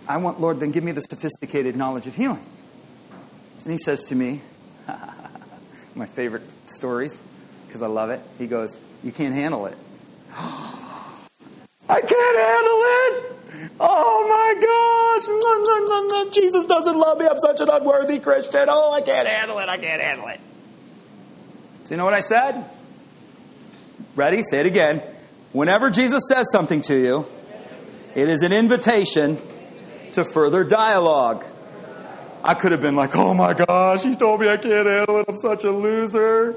[0.06, 2.46] I want, Lord, then give me the sophisticated knowledge of healing.
[3.64, 4.40] And he says to me,
[5.96, 7.24] my favorite stories,
[7.66, 9.76] because I love it, he goes, You can't handle it.
[10.38, 13.72] I can't handle it!
[13.80, 15.26] Oh my gosh!
[15.26, 17.26] Mm, mm, mm, Jesus doesn't love me.
[17.26, 18.66] I'm such an unworthy Christian.
[18.68, 19.68] Oh, I can't handle it.
[19.68, 20.38] I can't handle it.
[21.82, 22.64] So, you know what I said?
[24.16, 24.42] Ready?
[24.42, 25.02] Say it again.
[25.52, 27.26] Whenever Jesus says something to you,
[28.14, 29.38] it is an invitation
[30.12, 31.44] to further dialogue.
[32.42, 35.26] I could have been like, oh my gosh, he told me I can't handle it.
[35.28, 36.56] I'm such a loser.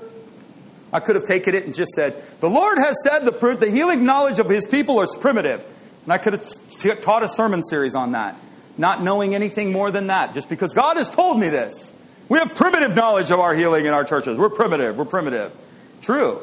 [0.91, 4.05] I could have taken it and just said, the Lord has said the, the healing
[4.05, 5.65] knowledge of his people is primitive.
[6.05, 8.35] And I could have taught a sermon series on that,
[8.77, 11.93] not knowing anything more than that, just because God has told me this.
[12.29, 14.37] We have primitive knowledge of our healing in our churches.
[14.37, 14.97] We're primitive.
[14.97, 15.53] We're primitive.
[16.01, 16.41] True.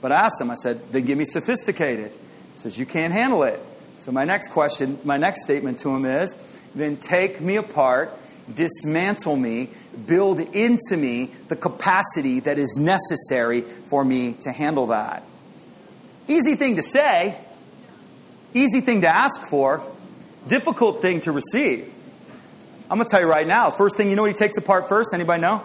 [0.00, 2.10] But I asked him, I said, then give me sophisticated.
[2.10, 3.60] He says, you can't handle it.
[3.98, 6.34] So my next question, my next statement to him is,
[6.74, 8.16] then take me apart
[8.54, 9.70] dismantle me,
[10.06, 15.24] build into me the capacity that is necessary for me to handle that.
[16.28, 17.38] Easy thing to say,
[18.54, 19.82] easy thing to ask for,
[20.46, 21.92] difficult thing to receive.
[22.90, 25.14] I'm going to tell you right now, first thing you know he takes apart first?
[25.14, 25.62] Anybody know?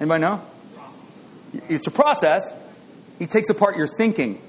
[0.00, 0.46] Anybody know?
[1.68, 2.52] It's a process.
[3.22, 4.42] He takes apart your thinking.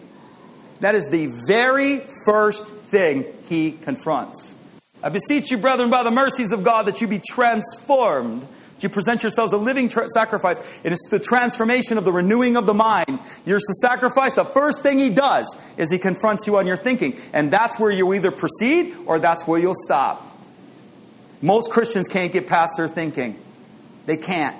[0.79, 4.55] That is the very first thing he confronts.
[5.03, 8.47] I beseech you, brethren, by the mercies of God, that you be transformed.
[8.79, 10.57] You present yourselves a living tra- sacrifice.
[10.83, 13.19] And it's the transformation of the renewing of the mind.
[13.45, 14.33] You're to sacrifice.
[14.33, 17.15] The first thing he does is he confronts you on your thinking.
[17.31, 20.35] And that's where you either proceed or that's where you'll stop.
[21.43, 23.39] Most Christians can't get past their thinking.
[24.07, 24.57] They can't.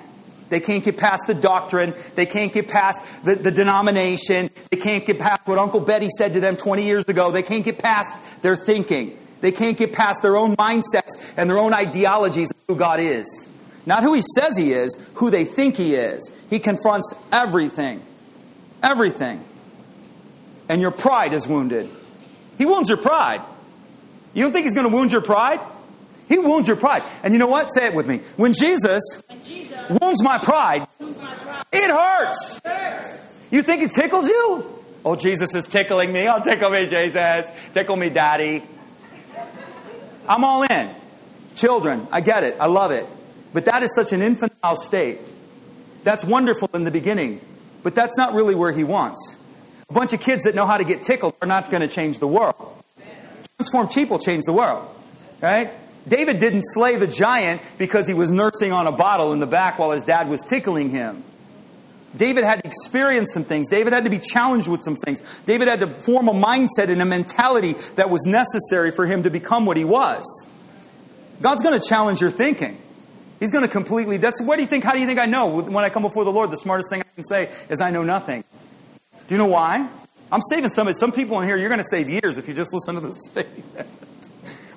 [0.48, 1.94] They can't get past the doctrine.
[2.14, 4.50] They can't get past the, the denomination.
[4.70, 7.30] They can't get past what Uncle Betty said to them 20 years ago.
[7.30, 9.18] They can't get past their thinking.
[9.40, 13.48] They can't get past their own mindsets and their own ideologies of who God is.
[13.86, 16.32] Not who He says He is, who they think He is.
[16.48, 18.02] He confronts everything.
[18.82, 19.44] Everything.
[20.68, 21.90] And your pride is wounded.
[22.56, 23.42] He wounds your pride.
[24.32, 25.60] You don't think He's going to wound your pride?
[26.28, 27.02] He wounds your pride.
[27.22, 27.68] And you know what?
[27.68, 28.18] Say it with me.
[28.36, 32.60] When Jesus, When Jesus wounds my pride, moved my pride, it hurts.
[32.64, 33.46] hurts.
[33.50, 34.80] You think it tickles you?
[35.04, 36.28] Oh, Jesus is tickling me.
[36.28, 37.52] Oh, tickle me, Jesus.
[37.74, 38.62] Tickle me, Daddy.
[40.26, 40.90] I'm all in.
[41.54, 42.56] Children, I get it.
[42.58, 43.06] I love it.
[43.52, 45.20] But that is such an infantile state.
[46.02, 47.40] That's wonderful in the beginning,
[47.82, 49.38] but that's not really where he wants.
[49.88, 52.18] A bunch of kids that know how to get tickled are not going to change
[52.18, 52.82] the world.
[53.58, 54.86] Transformed will change the world,
[55.40, 55.70] right?
[56.06, 59.78] David didn't slay the giant because he was nursing on a bottle in the back
[59.78, 61.24] while his dad was tickling him.
[62.16, 63.68] David had to experience some things.
[63.68, 65.40] David had to be challenged with some things.
[65.46, 69.30] David had to form a mindset and a mentality that was necessary for him to
[69.30, 70.46] become what he was.
[71.42, 72.80] God's going to challenge your thinking.
[73.40, 74.16] He's going to completely.
[74.18, 74.84] That's what do you think?
[74.84, 76.50] How do you think I know when I come before the Lord?
[76.50, 78.44] The smartest thing I can say is I know nothing.
[79.26, 79.88] Do you know why?
[80.30, 80.92] I'm saving some.
[80.94, 81.56] Some people in here.
[81.56, 83.88] You're going to save years if you just listen to this statement.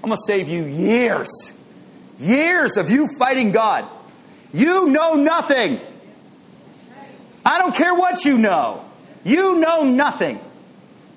[0.07, 1.59] I'm going to save you years,
[2.17, 3.85] years of you fighting God.
[4.53, 5.81] You know nothing.
[7.45, 8.85] I don't care what you know.
[9.25, 10.39] You know nothing.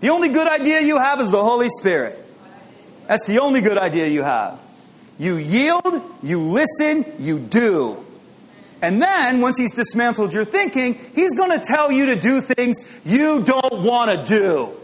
[0.00, 2.18] The only good idea you have is the Holy Spirit.
[3.06, 4.60] That's the only good idea you have.
[5.20, 8.04] You yield, you listen, you do.
[8.82, 13.00] And then, once he's dismantled your thinking, he's going to tell you to do things
[13.04, 14.79] you don't want to do.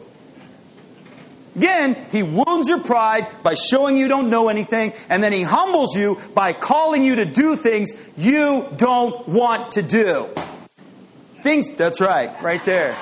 [1.57, 5.97] Again, he wounds your pride by showing you don't know anything, and then he humbles
[5.97, 10.29] you by calling you to do things you don't want to do.
[11.43, 12.95] Things, that's right, right there.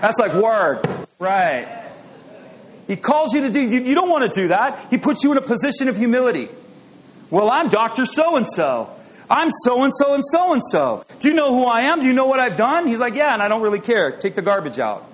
[0.00, 1.84] That's like word, right.
[2.88, 4.88] He calls you to do, you, you don't want to do that.
[4.90, 6.48] He puts you in a position of humility.
[7.30, 8.04] Well, I'm Dr.
[8.04, 8.90] So and so.
[9.30, 11.04] I'm so and so and so and so.
[11.18, 12.00] Do you know who I am?
[12.00, 12.86] Do you know what I've done?
[12.86, 14.12] He's like, Yeah, and I don't really care.
[14.12, 15.04] Take the garbage out.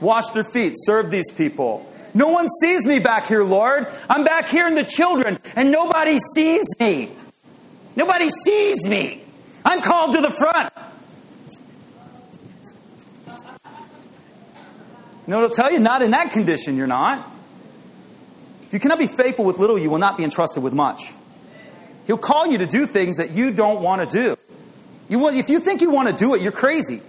[0.00, 0.72] Wash their feet.
[0.76, 1.86] Serve these people.
[2.14, 3.86] No one sees me back here, Lord.
[4.08, 7.10] I'm back here in the children, and nobody sees me.
[7.94, 9.22] Nobody sees me.
[9.64, 10.72] I'm called to the front.
[15.26, 15.78] You know what I'll tell you?
[15.78, 17.24] Not in that condition, you're not.
[18.62, 21.12] If you cannot be faithful with little, you will not be entrusted with much.
[22.06, 24.36] He'll call you to do things that you don't want to do.
[25.08, 27.00] You want, if you think you want to do it, you're crazy.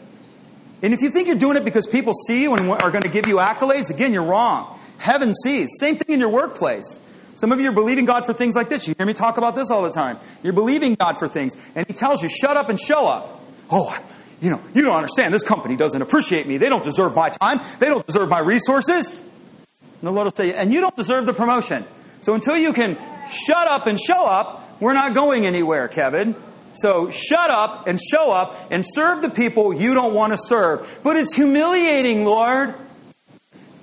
[0.82, 3.10] And if you think you're doing it because people see you and are going to
[3.10, 4.78] give you accolades, again, you're wrong.
[4.98, 5.70] Heaven sees.
[5.80, 7.00] Same thing in your workplace.
[7.36, 8.88] Some of you are believing God for things like this.
[8.88, 10.18] You hear me talk about this all the time.
[10.44, 13.42] You're believing God for things, and He tells you, shut up and show up.
[13.70, 13.98] Oh,
[14.42, 15.34] you know, you don't understand.
[15.34, 16.58] This company doesn't appreciate me.
[16.58, 17.60] They don't deserve my time.
[17.80, 19.20] They don't deserve my resources.
[19.20, 21.86] And the Lord will say, and you don't deserve the promotion.
[22.22, 22.98] So until you can
[23.30, 26.36] shut up and show up, we're not going anywhere, Kevin.
[26.74, 31.00] So shut up and show up and serve the people you don't want to serve.
[31.04, 32.76] But it's humiliating, Lord.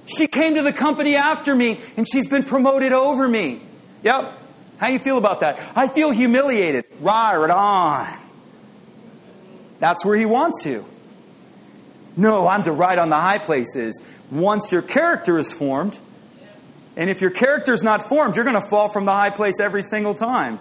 [0.06, 3.60] She came to the company after me and she's been promoted over me.
[4.02, 4.32] Yep.
[4.78, 5.60] How you feel about that?
[5.76, 6.86] I feel humiliated.
[7.00, 8.18] Right on.
[9.80, 10.84] That's where he wants you.
[12.16, 14.02] No, I'm to ride on the high places.
[14.30, 15.98] Once your character is formed,
[16.96, 19.60] and if your character is not formed, you're going to fall from the high place
[19.60, 20.58] every single time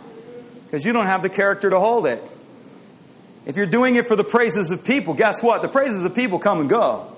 [0.67, 2.21] because you don't have the character to hold it.
[3.45, 5.61] If you're doing it for the praises of people, guess what?
[5.61, 7.13] The praises of people come and go.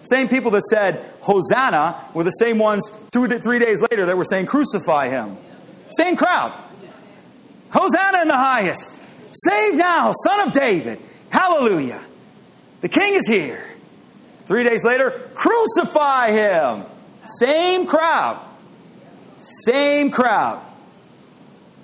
[0.00, 4.16] Same people that said Hosanna were the same ones two to three days later that
[4.16, 5.36] were saying crucify him.
[5.90, 6.58] Same crowd.
[7.70, 9.02] Hosanna in the highest.
[9.32, 10.98] Save now, son of David.
[11.28, 12.02] Hallelujah.
[12.80, 13.66] The king is here.
[14.46, 16.84] Three days later, crucify him.
[17.26, 18.42] Same crowd.
[19.38, 20.64] Same crowd.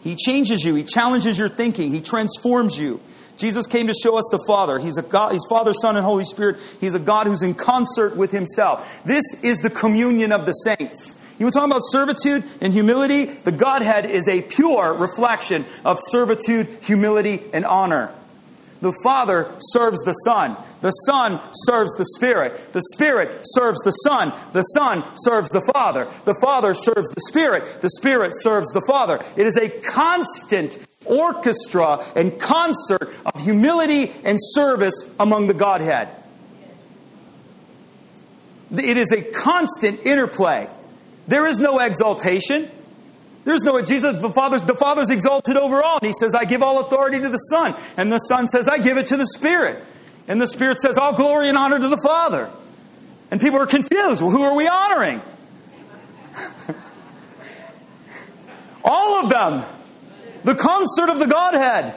[0.06, 0.74] He changes you.
[0.76, 1.90] He challenges your thinking.
[1.90, 3.00] He transforms you.
[3.36, 4.78] Jesus came to show us the Father.
[4.78, 6.58] He's a God, He's Father, Son, and Holy Spirit.
[6.80, 9.02] He's a God who's in concert with Himself.
[9.04, 11.16] This is the communion of the saints.
[11.38, 13.24] You were talking about servitude and humility?
[13.24, 18.14] The Godhead is a pure reflection of servitude, humility, and honor.
[18.80, 20.56] The Father serves the Son.
[20.82, 22.72] The Son serves the Spirit.
[22.72, 24.32] The Spirit serves the Son.
[24.52, 26.08] The Son serves the Father.
[26.24, 27.80] The Father serves the Spirit.
[27.80, 29.22] The Spirit serves the Father.
[29.36, 36.08] It is a constant orchestra and concert of humility and service among the Godhead.
[38.72, 40.68] It is a constant interplay.
[41.28, 42.70] There is no exaltation.
[43.46, 44.20] There's no way Jesus.
[44.20, 47.28] The Father's the Father's exalted over all, and He says, "I give all authority to
[47.28, 49.82] the Son," and the Son says, "I give it to the Spirit,"
[50.26, 52.50] and the Spirit says, "All glory and honor to the Father."
[53.30, 54.20] And people are confused.
[54.20, 55.22] Well, who are we honoring?
[58.84, 59.64] all of them.
[60.42, 61.94] The concert of the Godhead.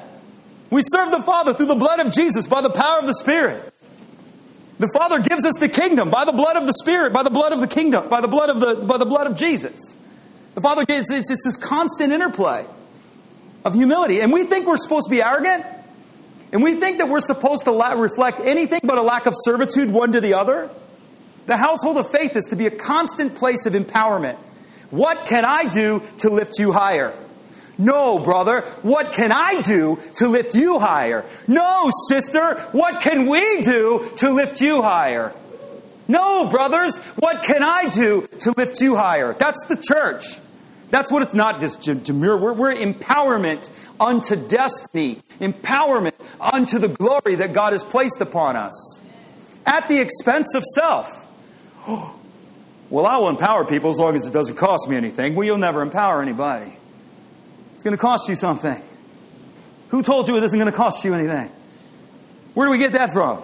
[0.70, 3.74] We serve the Father through the blood of Jesus by the power of the Spirit.
[4.78, 7.54] The Father gives us the kingdom by the blood of the Spirit, by the blood
[7.54, 9.97] of the kingdom, by the blood of the by the blood of Jesus.
[10.60, 12.66] The Father gives it's, it's this constant interplay
[13.64, 15.66] of humility, and we think we're supposed to be arrogant,
[16.51, 19.89] and we think that we're supposed to la- reflect anything but a lack of servitude
[19.89, 20.70] one to the other.
[21.45, 24.36] The household of faith is to be a constant place of empowerment.
[24.89, 27.14] What can I do to lift you higher?
[27.78, 31.24] No, brother, what can I do to lift you higher?
[31.47, 35.34] No, sister, what can we do to lift you higher?
[36.10, 39.34] No, brothers, what can I do to lift you higher?
[39.34, 40.41] That's the church.
[40.89, 42.35] That's what it's not just demure.
[42.37, 43.69] We're, we're empowerment
[43.99, 49.01] unto destiny, empowerment unto the glory that God has placed upon us
[49.65, 51.27] at the expense of self.
[52.91, 55.35] Well, I will empower people as long as it doesn't cost me anything.
[55.35, 56.73] Well, you'll never empower anybody.
[57.75, 58.81] It's going to cost you something.
[59.89, 61.51] Who told you it isn't going to cost you anything?
[62.55, 63.43] Where do we get that from?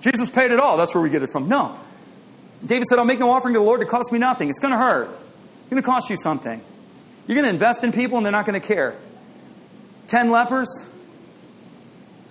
[0.00, 0.78] Jesus paid it all.
[0.78, 1.50] That's where we get it from.
[1.50, 1.78] No.
[2.64, 4.48] David said, I'll make no offering to the Lord to cost me nothing.
[4.48, 5.10] It's going to hurt.
[5.10, 6.62] It's going to cost you something.
[7.28, 8.96] You're going to invest in people and they're not going to care.
[10.06, 10.88] Ten lepers?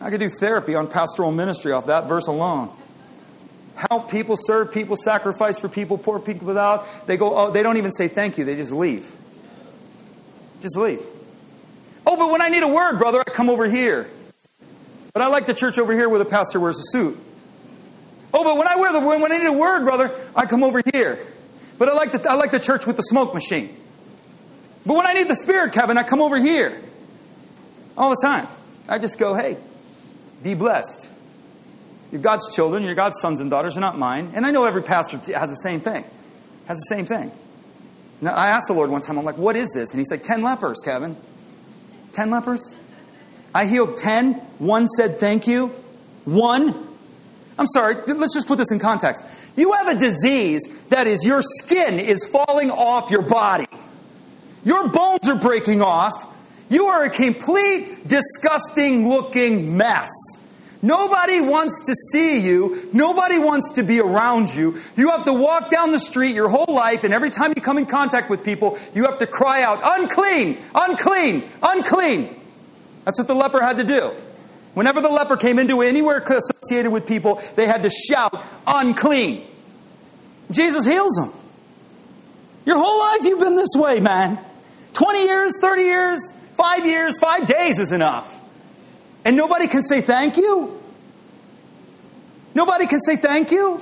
[0.02, 2.76] I could do therapy on pastoral ministry off that verse alone.
[3.76, 6.88] Help people, serve people, sacrifice for people, poor people without.
[7.06, 9.16] They go, oh, they don't even say thank you, they just leave.
[10.62, 11.06] Just leave.
[12.08, 14.10] Oh, but when I need a word, brother, I come over here.
[15.14, 17.20] But I like the church over here where the pastor wears a suit.
[18.34, 20.82] Oh, but when I wear the when I need a word, brother, I come over
[20.94, 21.20] here.
[21.78, 23.76] But I like the I like the church with the smoke machine.
[24.88, 26.82] But when I need the Spirit, Kevin, I come over here.
[27.98, 28.48] All the time.
[28.88, 29.58] I just go, hey,
[30.42, 31.12] be blessed.
[32.10, 34.32] You're God's children, you're God's sons and daughters, you're not mine.
[34.34, 36.06] And I know every pastor has the same thing.
[36.68, 37.34] Has the same thing.
[38.22, 39.92] Now, I asked the Lord one time, I'm like, what is this?
[39.92, 41.18] And he's like, 10 lepers, Kevin.
[42.14, 42.80] 10 lepers?
[43.54, 44.36] I healed 10.
[44.60, 45.68] One said thank you.
[46.24, 46.88] One.
[47.60, 49.24] I'm sorry, let's just put this in context.
[49.58, 53.66] You have a disease that is your skin is falling off your body.
[54.64, 56.36] Your bones are breaking off.
[56.70, 60.10] You are a complete, disgusting looking mess.
[60.82, 62.90] Nobody wants to see you.
[62.94, 64.78] Nobody wants to be around you.
[64.96, 67.78] You have to walk down the street your whole life, and every time you come
[67.78, 72.42] in contact with people, you have to cry out, unclean, unclean, unclean.
[73.06, 74.12] That's what the leper had to do.
[74.74, 79.48] Whenever the leper came into anywhere associated with people, they had to shout, unclean.
[80.52, 81.34] Jesus heals them.
[82.66, 84.38] Your whole life you've been this way, man.
[84.98, 88.34] 20 years, 30 years, five years, five days is enough.
[89.24, 90.82] And nobody can say thank you?
[92.56, 93.80] Nobody can say thank you?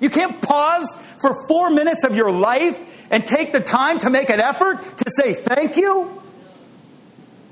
[0.00, 4.30] You can't pause for four minutes of your life and take the time to make
[4.30, 6.22] an effort to say thank you?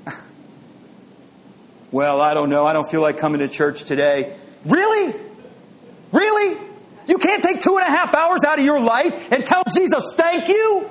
[1.91, 2.65] Well, I don't know.
[2.65, 4.35] I don't feel like coming to church today.
[4.65, 5.13] Really?
[6.11, 6.57] Really?
[7.07, 10.11] You can't take two and a half hours out of your life and tell Jesus
[10.17, 10.89] thank you?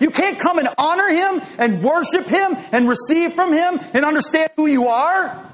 [0.00, 4.50] You can't come and honor him and worship him and receive from him and understand
[4.56, 5.44] who you are?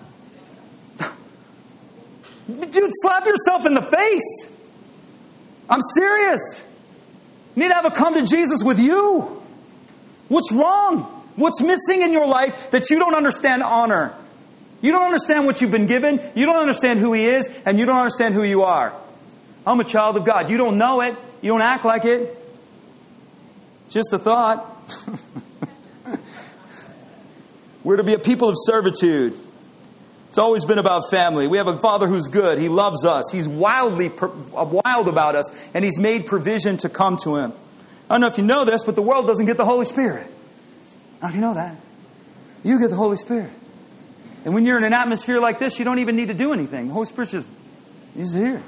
[2.48, 4.56] Dude, slap yourself in the face.
[5.70, 6.66] I'm serious.
[7.54, 9.42] You need to have a come to Jesus with you.
[10.28, 11.02] What's wrong?
[11.36, 14.14] What's missing in your life that you don't understand honor?
[14.80, 17.86] You don't understand what you've been given, you don't understand who He is, and you
[17.86, 18.92] don't understand who you are.
[19.64, 20.50] I'm a child of God.
[20.50, 22.36] You don't know it, you don't act like it.
[23.92, 24.74] Just a thought.
[27.84, 29.34] We're to be a people of servitude.
[30.28, 31.46] It's always been about family.
[31.46, 32.58] We have a father who's good.
[32.58, 33.30] He loves us.
[33.30, 37.52] He's wildly uh, wild about us, and he's made provision to come to him.
[38.08, 40.26] I don't know if you know this, but the world doesn't get the Holy Spirit.
[41.20, 41.76] Don't know if you know that.
[42.64, 43.50] You get the Holy Spirit.
[44.46, 46.88] And when you're in an atmosphere like this, you don't even need to do anything.
[46.88, 47.50] The Holy Spirit's just,
[48.14, 48.62] He's here.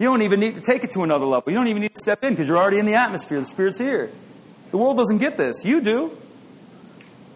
[0.00, 1.52] You don't even need to take it to another level.
[1.52, 3.38] You don't even need to step in because you're already in the atmosphere.
[3.38, 4.10] The Spirit's here.
[4.70, 5.62] The world doesn't get this.
[5.62, 6.16] You do.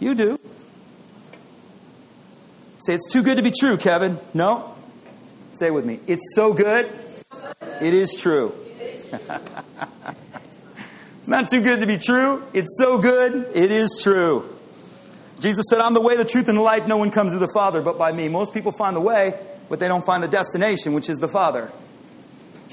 [0.01, 0.41] You do.
[2.79, 4.19] Say, it's too good to be true, Kevin.
[4.33, 4.75] No?
[5.53, 6.01] Say it with me.
[6.07, 6.91] It's so good,
[7.83, 8.55] it is true.
[11.19, 12.43] it's not too good to be true.
[12.55, 14.49] It's so good, it is true.
[15.39, 16.87] Jesus said, I'm the way, the truth, and the life.
[16.87, 18.29] No one comes to the Father but by me.
[18.29, 19.35] Most people find the way,
[19.69, 21.71] but they don't find the destination, which is the Father.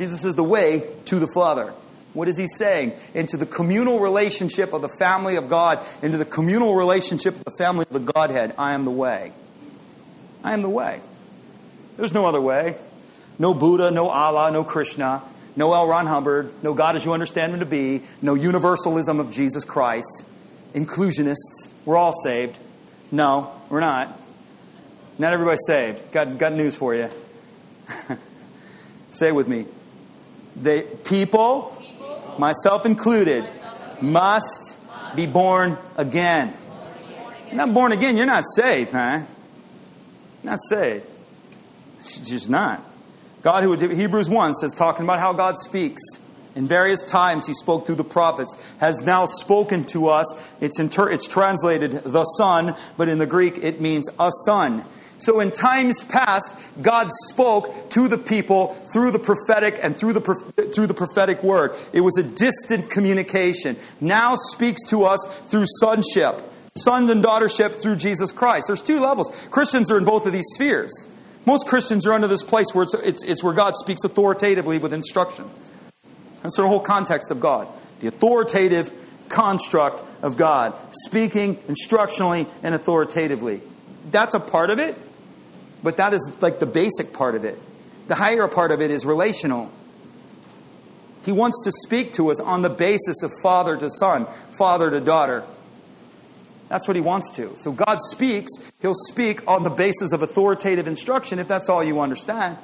[0.02, 1.76] Jesus is the way to the Father.
[2.14, 2.94] What is he saying?
[3.14, 7.54] Into the communal relationship of the family of God, into the communal relationship of the
[7.56, 8.56] family of the Godhead.
[8.58, 9.32] I am the way.
[10.44, 11.02] I am the way.
[11.98, 12.78] There's no other way.
[13.38, 15.22] No Buddha, no Allah, no Krishna,
[15.56, 15.86] no L.
[15.88, 20.26] Ron Hubbard, no God as you understand him to be, no universalism of Jesus Christ,
[20.74, 21.72] inclusionists.
[21.86, 22.58] We're all saved.
[23.12, 24.20] No, we're not.
[25.20, 26.12] Not everybody's saved.
[26.12, 27.08] Got, got news for you.
[29.12, 29.68] Say it with me.
[30.56, 31.76] They, people,
[32.38, 33.46] myself included,
[34.02, 34.78] must
[35.16, 36.54] be born again.
[37.48, 39.22] You're not born again, you're not saved, huh?
[40.44, 41.06] Not saved.
[41.98, 42.84] She's just not.
[43.42, 46.02] God, who Hebrews 1 says, talking about how God speaks.
[46.56, 50.54] In various times he spoke through the prophets, has now spoken to us.
[50.60, 54.86] It's, inter- it's translated the Son, but in the Greek it means a son.
[55.22, 60.72] So in times past, God spoke to the people through the prophetic and through the,
[60.74, 61.76] through the prophetic word.
[61.94, 63.78] It was a distant communication.
[64.02, 66.42] Now speaks to us through sonship,
[66.76, 68.66] sons and daughtership through Jesus Christ.
[68.68, 69.48] There's two levels.
[69.52, 71.08] Christians are in both of these spheres.
[71.46, 74.92] Most Christians are under this place where it's, it's, it's where God speaks authoritatively with
[74.92, 75.50] instruction.
[76.42, 77.68] That's the whole context of God.
[78.00, 78.92] The authoritative
[79.30, 83.62] construct of God, speaking instructionally and authoritatively.
[84.10, 84.98] That's a part of it,
[85.84, 87.58] but that is like the basic part of it.
[88.08, 89.72] The higher part of it is relational.
[91.24, 95.00] He wants to speak to us on the basis of father to son, father to
[95.00, 95.44] daughter.
[96.68, 97.56] That's what he wants to.
[97.58, 98.50] So God speaks,
[98.82, 102.58] he'll speak on the basis of authoritative instruction if that's all you understand,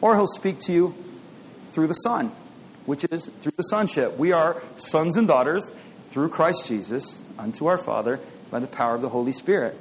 [0.00, 0.94] or he'll speak to you
[1.72, 2.32] through the Son,
[2.86, 4.16] which is through the sonship.
[4.18, 5.72] We are sons and daughters
[6.08, 9.76] through Christ Jesus unto our Father by the power of the Holy Spirit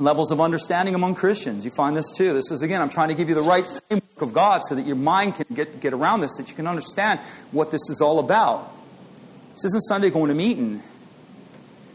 [0.00, 1.64] levels of understanding among Christians.
[1.64, 2.32] You find this too.
[2.32, 4.86] This is, again, I'm trying to give you the right framework of God so that
[4.86, 7.20] your mind can get, get around this, that you can understand
[7.52, 8.72] what this is all about.
[9.52, 10.82] This isn't Sunday going to meeting.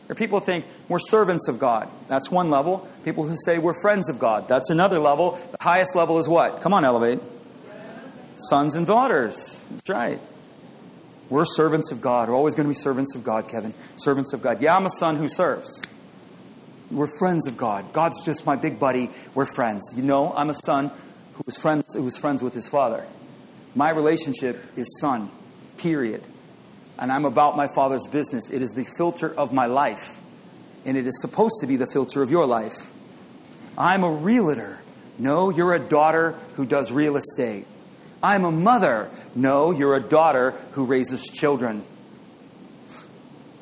[0.07, 1.89] There people who think we're servants of God.
[2.07, 2.87] That's one level.
[3.03, 4.47] People who say we're friends of God.
[4.47, 5.31] That's another level.
[5.31, 6.61] The highest level is what?
[6.61, 7.19] Come on, elevate.
[8.35, 9.65] Sons and daughters.
[9.71, 10.19] That's right.
[11.29, 12.29] We're servants of God.
[12.29, 13.73] We're always going to be servants of God, Kevin.
[13.95, 14.61] Servants of God.
[14.61, 15.81] Yeah, I'm a son who serves.
[16.91, 17.93] We're friends of God.
[17.93, 19.09] God's just my big buddy.
[19.33, 19.93] We're friends.
[19.95, 20.91] You know, I'm a son
[21.33, 23.05] who was friends, who was friends with his father.
[23.73, 25.29] My relationship is son,
[25.77, 26.23] period.
[26.97, 28.51] And I'm about my father's business.
[28.51, 30.21] It is the filter of my life.
[30.85, 32.91] And it is supposed to be the filter of your life.
[33.77, 34.79] I'm a realtor.
[35.17, 37.65] No, you're a daughter who does real estate.
[38.21, 39.09] I'm a mother.
[39.35, 41.83] No, you're a daughter who raises children.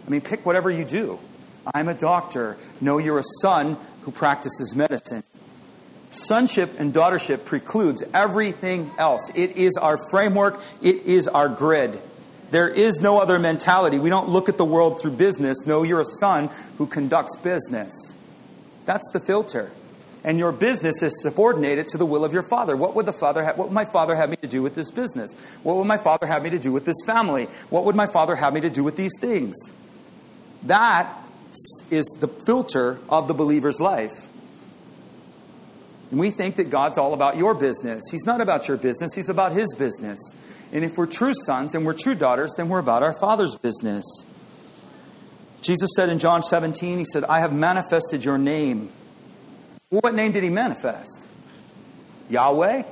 [0.06, 1.20] I mean, pick whatever you do.
[1.74, 2.58] I'm a doctor.
[2.82, 5.24] No, you're a son who practices medicine.
[6.10, 9.32] Sonship and daughtership precludes everything else.
[9.36, 12.00] It is our framework, it is our grid.
[12.52, 13.98] There is no other mentality.
[13.98, 15.66] We don't look at the world through business.
[15.66, 18.16] No, you're a son who conducts business.
[18.86, 19.72] That's the filter.
[20.24, 22.78] And your business is subordinated to the will of your father.
[22.78, 24.92] What would the father have, what would my father have me to do with this
[24.92, 25.34] business?
[25.64, 27.46] What would my father have me to do with this family?
[27.72, 29.74] What would my father have me to do with these things?
[30.62, 31.23] That
[31.92, 34.30] is the filter of the believer's life.
[36.12, 38.04] And we think that God's all about your business.
[38.12, 40.36] He's not about your business, He's about His business.
[40.72, 44.04] And if we're true sons and we're true daughters, then we're about our Father's business.
[45.62, 48.92] Jesus said in John 17, He said, I have manifested your name.
[49.90, 51.28] what name did He manifest?
[52.30, 52.84] Yahweh?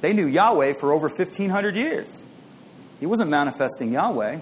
[0.00, 2.28] They knew Yahweh for over 1,500 years.
[3.00, 4.40] He wasn't manifesting Yahweh.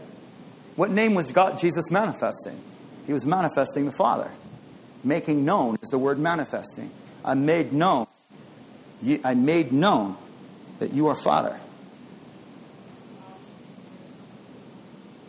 [0.74, 2.60] What name was God, Jesus manifesting?
[3.06, 4.30] He was manifesting the Father.
[5.04, 6.90] Making known is the word manifesting.
[7.24, 8.06] I made known.
[9.24, 10.16] I made known
[10.78, 11.58] that you are Father.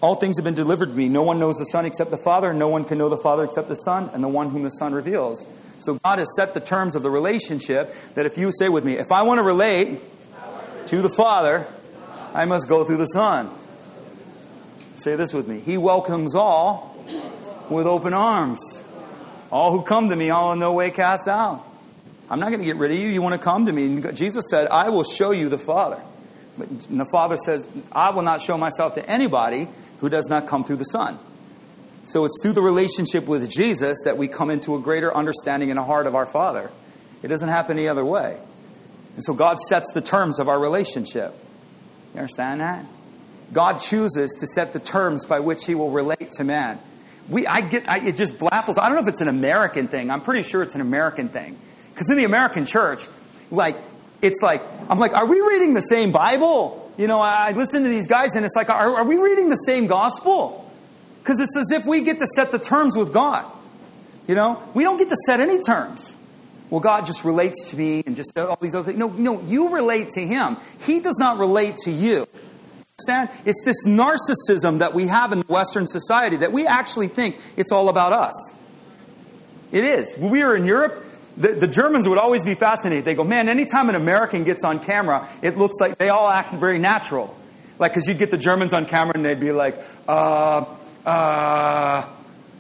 [0.02, 1.08] All things have been delivered to me.
[1.08, 2.50] No one knows the Son except the Father.
[2.50, 4.70] and No one can know the Father except the Son and the one whom the
[4.70, 5.48] Son reveals.
[5.80, 8.98] So God has set the terms of the relationship that if you say with me,
[8.98, 10.00] if I want to relate
[10.88, 11.66] to the Father,
[12.34, 13.50] I must go through the Son.
[14.96, 15.60] Say this with me.
[15.60, 16.94] He welcomes all
[17.70, 18.84] with open arms.
[19.52, 21.64] All who come to me, all in no way cast out.
[22.30, 23.10] I'm not going to get rid of you.
[23.10, 23.86] You want to come to me.
[23.86, 26.02] And Jesus said, I will show you the Father.
[26.58, 29.68] But the Father says, I will not show myself to anybody
[30.00, 31.20] who does not come through the Son.
[32.06, 35.78] So it's through the relationship with Jesus that we come into a greater understanding in
[35.78, 36.70] the heart of our Father.
[37.22, 38.38] It doesn't happen any other way.
[39.16, 41.34] And so God sets the terms of our relationship.
[42.14, 42.86] You understand that?
[43.54, 46.80] God chooses to set the terms by which He will relate to man.
[47.30, 48.78] We, I get, I, it just baffles.
[48.78, 50.12] I don't know if it's an American thing.
[50.12, 51.58] I'm pretty sure it's an American thing.
[51.90, 53.08] Because in the American church,
[53.52, 53.78] like,
[54.22, 56.92] it's like, I'm like, are we reading the same Bible?
[56.98, 59.50] You know, I, I listen to these guys and it's like, are, are we reading
[59.50, 60.72] the same gospel?
[61.22, 63.46] Because it's as if we get to set the terms with God.
[64.28, 66.18] You know, we don't get to set any terms.
[66.70, 68.98] Well, God just relates to me and just all these other things.
[68.98, 70.58] No, no, you relate to Him.
[70.82, 72.28] He does not relate to you.
[73.08, 73.30] Understand?
[73.46, 77.90] It's this narcissism that we have in Western society that we actually think it's all
[77.90, 78.54] about us.
[79.72, 80.16] It is.
[80.18, 81.04] When we were in Europe,
[81.36, 83.06] the, the, Germans would always be fascinated.
[83.06, 86.54] They go, man, anytime an American gets on camera, it looks like they all act
[86.54, 87.36] very natural.
[87.80, 90.66] Like, because you'd get the Germans on camera and they'd be like, uh,
[91.06, 92.08] uh,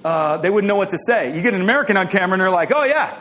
[0.03, 1.35] uh, they wouldn't know what to say.
[1.35, 3.15] You get an American on camera and they're like, oh, yeah.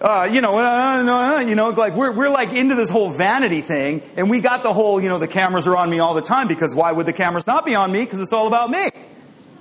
[0.00, 3.62] Uh, you know, uh, uh, you know, like we're, we're like into this whole vanity
[3.62, 6.20] thing, and we got the whole, you know, the cameras are on me all the
[6.20, 8.04] time because why would the cameras not be on me?
[8.04, 8.88] Because it's all about me.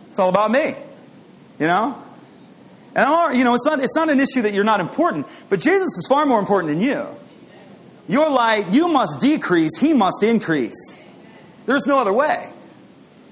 [0.09, 0.75] It's all about me.
[1.59, 2.01] You know?
[2.95, 5.97] And, you know, it's not, it's not an issue that you're not important, but Jesus
[5.97, 7.07] is far more important than you.
[8.07, 10.97] Your light, you must decrease, he must increase.
[11.65, 12.51] There's no other way.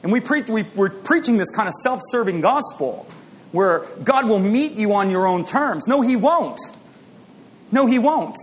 [0.04, 3.08] And we preach, we, we're preaching this kind of self serving gospel
[3.52, 5.88] where God will meet you on your own terms.
[5.88, 6.60] No, He won't.
[7.74, 8.38] No, He won't.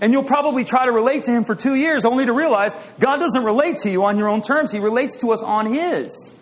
[0.00, 3.18] And you'll probably try to relate to Him for two years only to realize God
[3.18, 4.72] doesn't relate to you on your own terms.
[4.72, 6.34] He relates to us on His.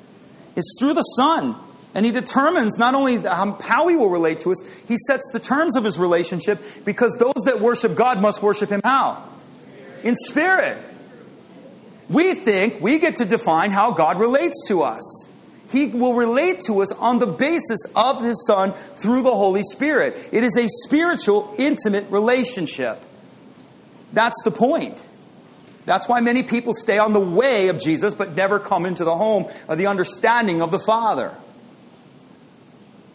[0.54, 1.56] It's through the Son.
[1.94, 5.76] And He determines not only how He will relate to us, He sets the terms
[5.76, 9.24] of His relationship because those that worship God must worship Him how?
[10.04, 10.78] In spirit.
[12.08, 15.28] We think we get to define how God relates to us.
[15.70, 20.28] He will relate to us on the basis of His Son through the Holy Spirit.
[20.32, 23.00] It is a spiritual, intimate relationship.
[24.12, 25.04] That's the point.
[25.86, 29.16] That's why many people stay on the way of Jesus but never come into the
[29.16, 31.32] home of the understanding of the Father.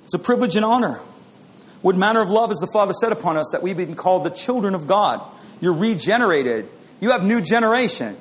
[0.06, 0.99] It's a privilege and honor.
[1.82, 4.30] What manner of love has the Father set upon us that we've been called the
[4.30, 5.22] children of God?
[5.60, 6.68] You're regenerated.
[6.99, 8.16] You have new generation.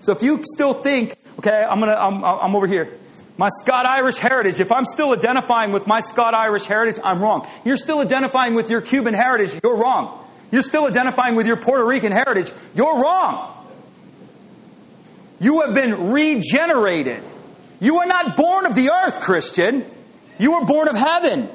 [0.00, 2.88] So if you still think, okay, I'm gonna, I'm, I'm over here.
[3.38, 7.46] My Scott Irish heritage, if I'm still identifying with my Scott Irish heritage, I'm wrong.
[7.64, 10.18] You're still identifying with your Cuban heritage, you're wrong.
[10.50, 13.48] You're still identifying with your Puerto Rican heritage, you're wrong.
[15.40, 17.22] You have been regenerated.
[17.80, 19.84] You are not born of the earth, Christian.
[20.38, 21.48] You were born of heaven.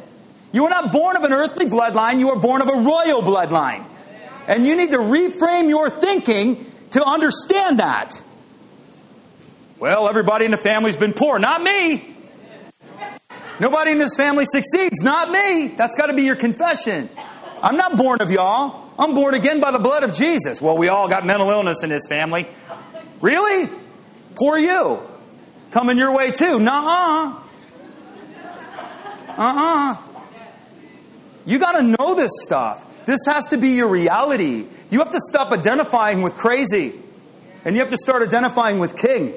[0.52, 3.86] You are not born of an earthly bloodline, you are born of a royal bloodline.
[4.48, 8.22] And you need to reframe your thinking to understand that.
[9.80, 11.38] Well, everybody in the family's been poor.
[11.38, 12.16] Not me.
[13.60, 15.04] Nobody in this family succeeds.
[15.04, 15.68] Not me.
[15.68, 17.10] That's got to be your confession.
[17.62, 18.90] I'm not born of y'all.
[18.98, 20.60] I'm born again by the blood of Jesus.
[20.60, 22.48] Well, we all got mental illness in this family.
[23.22, 23.70] Really?
[24.36, 25.00] Poor you.
[25.70, 26.60] Coming your way too.
[26.60, 27.40] Nuh uh.
[29.30, 29.96] Uh uh.
[31.46, 33.06] You got to know this stuff.
[33.06, 34.66] This has to be your reality.
[34.90, 36.96] You have to stop identifying with crazy.
[37.64, 39.34] And you have to start identifying with king.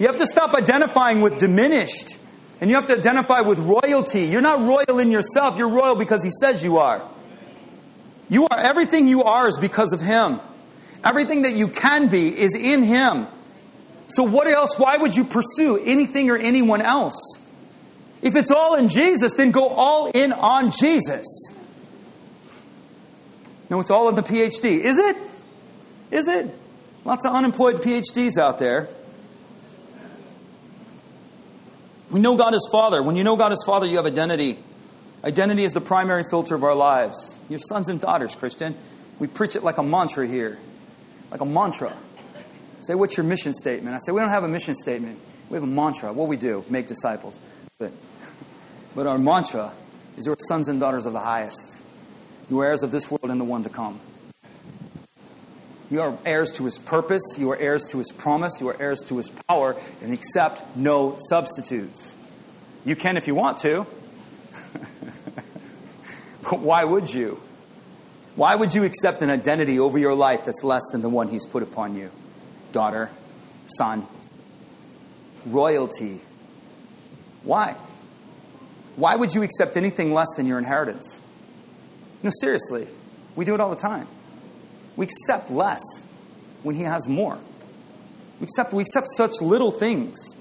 [0.00, 2.18] You have to stop identifying with diminished.
[2.60, 4.22] And you have to identify with royalty.
[4.22, 7.06] You're not royal in yourself, you're royal because He says you are.
[8.30, 10.40] You are everything you are is because of Him.
[11.04, 13.26] Everything that you can be is in Him.
[14.08, 14.78] So, what else?
[14.78, 17.38] Why would you pursue anything or anyone else?
[18.22, 21.54] If it's all in Jesus, then go all in on Jesus.
[23.68, 24.64] No, it's all in the PhD.
[24.64, 25.16] Is it?
[26.10, 26.54] Is it?
[27.04, 28.88] Lots of unemployed PhDs out there.
[32.10, 33.02] We know God as Father.
[33.02, 34.58] When you know God as Father, you have identity.
[35.22, 37.40] Identity is the primary filter of our lives.
[37.48, 38.76] Your sons and daughters, Christian.
[39.18, 40.58] We preach it like a mantra here,
[41.30, 41.94] like a mantra.
[42.80, 43.94] Say, what's your mission statement?
[43.94, 45.20] I say, we don't have a mission statement.
[45.50, 46.12] We have a mantra.
[46.12, 47.38] What we do, make disciples.
[47.78, 47.92] But,
[48.96, 49.72] but our mantra
[50.16, 51.84] is your sons and daughters of the highest.
[52.48, 54.00] You are heirs of this world and the one to come.
[55.90, 57.36] You are heirs to his purpose.
[57.38, 58.60] You are heirs to his promise.
[58.60, 62.16] You are heirs to his power and accept no substitutes.
[62.84, 63.86] You can if you want to.
[66.42, 67.40] but why would you?
[68.36, 71.44] Why would you accept an identity over your life that's less than the one he's
[71.44, 72.10] put upon you?
[72.70, 73.10] Daughter,
[73.66, 74.06] son.
[75.44, 76.20] Royalty.
[77.42, 77.74] Why?
[78.94, 81.20] Why would you accept anything less than your inheritance?
[82.22, 82.86] No, seriously.
[83.34, 84.06] We do it all the time.
[85.00, 85.80] We accept less
[86.62, 87.38] when he has more.
[88.38, 90.36] We accept, we accept such little things.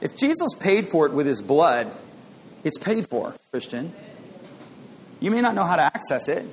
[0.00, 1.92] If Jesus paid for it with his blood,
[2.64, 3.92] it's paid for, Christian.
[5.20, 6.46] You may not know how to access it.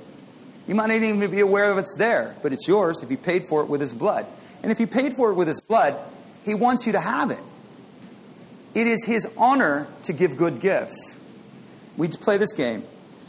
[0.68, 3.46] You might not even be aware of it's there, but it's yours if he paid
[3.46, 4.26] for it with his blood.
[4.62, 5.98] And if he paid for it with his blood,
[6.44, 7.40] he wants you to have it.
[8.74, 11.18] It is his honor to give good gifts.
[11.96, 12.84] We play this game.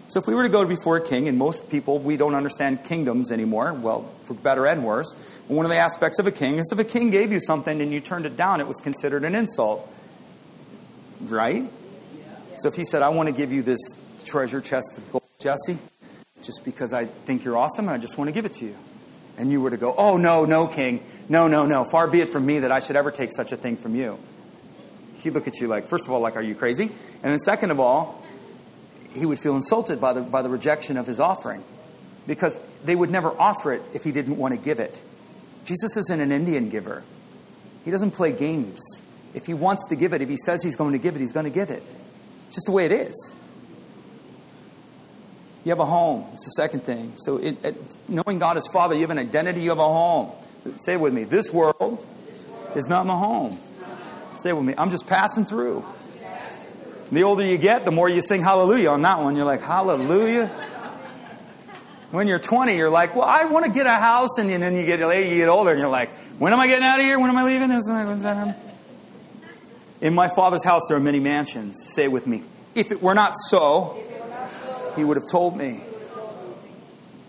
[0.09, 2.83] So if we were to go before a king, and most people, we don't understand
[2.83, 5.14] kingdoms anymore, well, for better and worse,
[5.49, 7.93] one of the aspects of a king is if a king gave you something and
[7.93, 9.89] you turned it down, it was considered an insult.
[11.20, 11.64] Right?
[12.57, 13.81] So if he said, I want to give you this
[14.24, 15.79] treasure chest of gold, Jesse,
[16.43, 18.77] just because I think you're awesome and I just want to give it to you.
[19.39, 21.03] And you were to go, Oh, no, no, king.
[21.29, 21.85] No, no, no.
[21.85, 24.18] Far be it from me that I should ever take such a thing from you.
[25.18, 26.85] He'd look at you like, first of all, like, are you crazy?
[26.85, 28.22] And then second of all,
[29.12, 31.64] he would feel insulted by the, by the rejection of his offering
[32.27, 35.03] because they would never offer it if he didn't want to give it.
[35.64, 37.03] Jesus isn't an Indian giver,
[37.85, 39.03] he doesn't play games.
[39.35, 41.33] If he wants to give it, if he says he's going to give it, he's
[41.33, 41.83] going to give it.
[42.47, 43.35] It's just the way it is.
[45.64, 46.24] You have a home.
[46.33, 47.12] It's the second thing.
[47.16, 50.31] So, it, it, knowing God as Father, you have an identity, you have a home.
[50.79, 51.24] Say it with me.
[51.24, 52.07] This world
[52.74, 53.59] is not my home.
[54.37, 54.74] Say it with me.
[54.79, 55.85] I'm just passing through.
[57.11, 59.37] The older you get, the more you sing hallelujah on that one.
[59.37, 60.51] You're like, hallelujah.
[62.11, 64.38] When you're 20, you're like, well, I want to get a house.
[64.38, 66.84] And then you get later, you get older, and you're like, when am I getting
[66.84, 67.18] out of here?
[67.18, 67.70] When am I leaving?
[70.00, 71.92] In my father's house, there are many mansions.
[71.94, 72.42] Say it with me.
[72.74, 73.96] If it were not so,
[74.94, 75.82] he would have told me.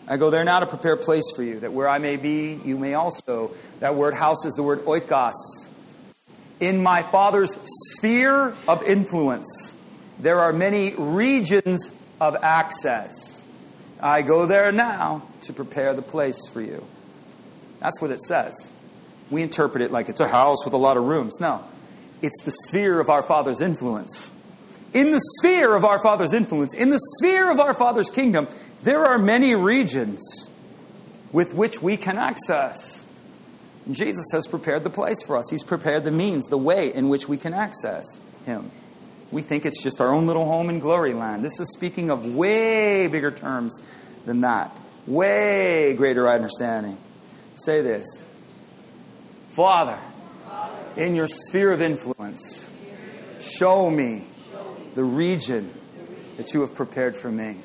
[0.10, 2.60] I go there now to prepare a place for you, that where I may be,
[2.64, 3.52] you may also.
[3.80, 5.70] That word house is the word oikos
[6.60, 7.60] in my Father's
[7.96, 9.76] sphere of influence,
[10.20, 13.37] there are many regions of access.
[14.00, 16.86] I go there now to prepare the place for you.
[17.80, 18.74] That's what it says.
[19.30, 21.40] We interpret it like it's a house with a lot of rooms.
[21.40, 21.64] No,
[22.22, 24.34] it's the sphere of our Father's influence.
[24.94, 28.48] In the sphere of our Father's influence, in the sphere of our Father's kingdom,
[28.84, 30.50] there are many regions
[31.32, 33.06] with which we can access.
[33.92, 35.50] Jesus has prepared the place for us.
[35.50, 38.72] He's prepared the means, the way in which we can access Him.
[39.32, 41.44] We think it's just our own little home in glory land.
[41.44, 43.82] This is speaking of way bigger terms
[44.26, 44.76] than that,
[45.06, 46.98] way greater understanding.
[47.56, 48.24] Say this
[49.50, 50.00] Father,
[50.96, 52.70] in your sphere of influence,
[53.40, 54.24] show me
[54.96, 55.72] the region
[56.38, 57.58] that you have prepared for me.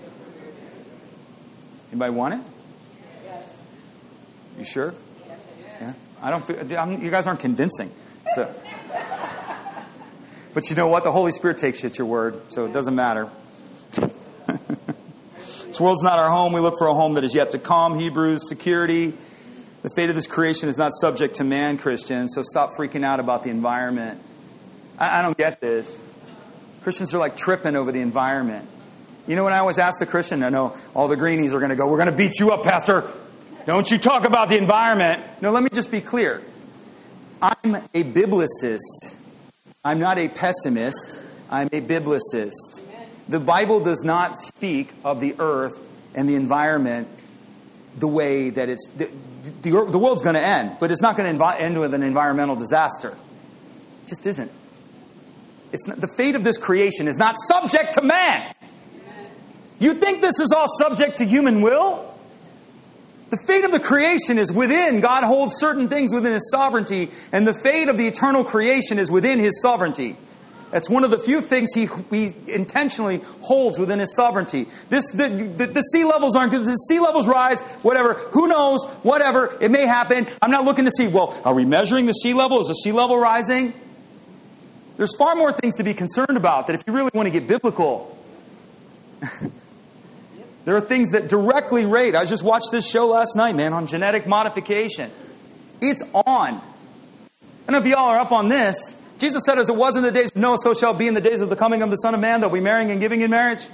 [1.90, 2.40] Anybody want it?
[4.58, 4.94] You sure?
[5.80, 5.92] Yeah.
[6.20, 6.44] I don't.
[6.44, 7.90] Feel, I'm, you guys aren't convincing.
[8.34, 8.54] So,
[10.54, 11.04] but you know what?
[11.04, 13.30] The Holy Spirit takes you at your word, so it doesn't matter.
[15.66, 16.52] this world's not our home.
[16.52, 17.98] We look for a home that is yet to come.
[17.98, 19.14] Hebrews, security.
[19.82, 22.28] The fate of this creation is not subject to man, Christian.
[22.28, 24.20] So stop freaking out about the environment.
[24.98, 25.98] I, I don't get this.
[26.82, 28.68] Christians are like tripping over the environment.
[29.26, 31.70] You know when I always ask the Christian, I know all the greenies are going
[31.70, 33.10] to go, We're going to beat you up, Pastor.
[33.66, 35.22] Don't you talk about the environment.
[35.40, 36.42] No, let me just be clear.
[37.40, 39.16] I'm a biblicist.
[39.84, 41.20] I'm not a pessimist.
[41.50, 42.82] I'm a biblicist.
[43.28, 45.80] The Bible does not speak of the earth
[46.14, 47.08] and the environment
[47.96, 48.86] the way that it's.
[48.90, 49.10] The,
[49.62, 52.54] the, the world's going to end, but it's not going to end with an environmental
[52.54, 53.10] disaster.
[53.10, 54.52] It just isn't.
[55.72, 58.54] It's not, the fate of this creation is not subject to man.
[59.80, 62.11] You think this is all subject to human will?
[63.32, 65.00] The fate of the creation is within.
[65.00, 69.10] God holds certain things within His sovereignty, and the fate of the eternal creation is
[69.10, 70.18] within His sovereignty.
[70.70, 74.66] That's one of the few things He, he intentionally holds within His sovereignty.
[74.90, 76.66] This, the, the, the sea levels aren't good.
[76.66, 78.16] The sea levels rise, whatever.
[78.32, 78.84] Who knows?
[79.02, 79.56] Whatever.
[79.62, 80.26] It may happen.
[80.42, 82.60] I'm not looking to see, well, are we measuring the sea level?
[82.60, 83.72] Is the sea level rising?
[84.98, 87.48] There's far more things to be concerned about that if you really want to get
[87.48, 88.14] biblical.
[90.64, 92.14] There are things that directly rate.
[92.14, 95.10] I just watched this show last night, man, on genetic modification.
[95.80, 96.54] It's on.
[96.54, 96.60] I
[97.66, 98.96] don't know if y'all are up on this.
[99.18, 101.20] Jesus said, as it was in the days of Noah, so shall be in the
[101.20, 102.40] days of the coming of the Son of Man.
[102.40, 103.68] They'll be marrying and giving in marriage.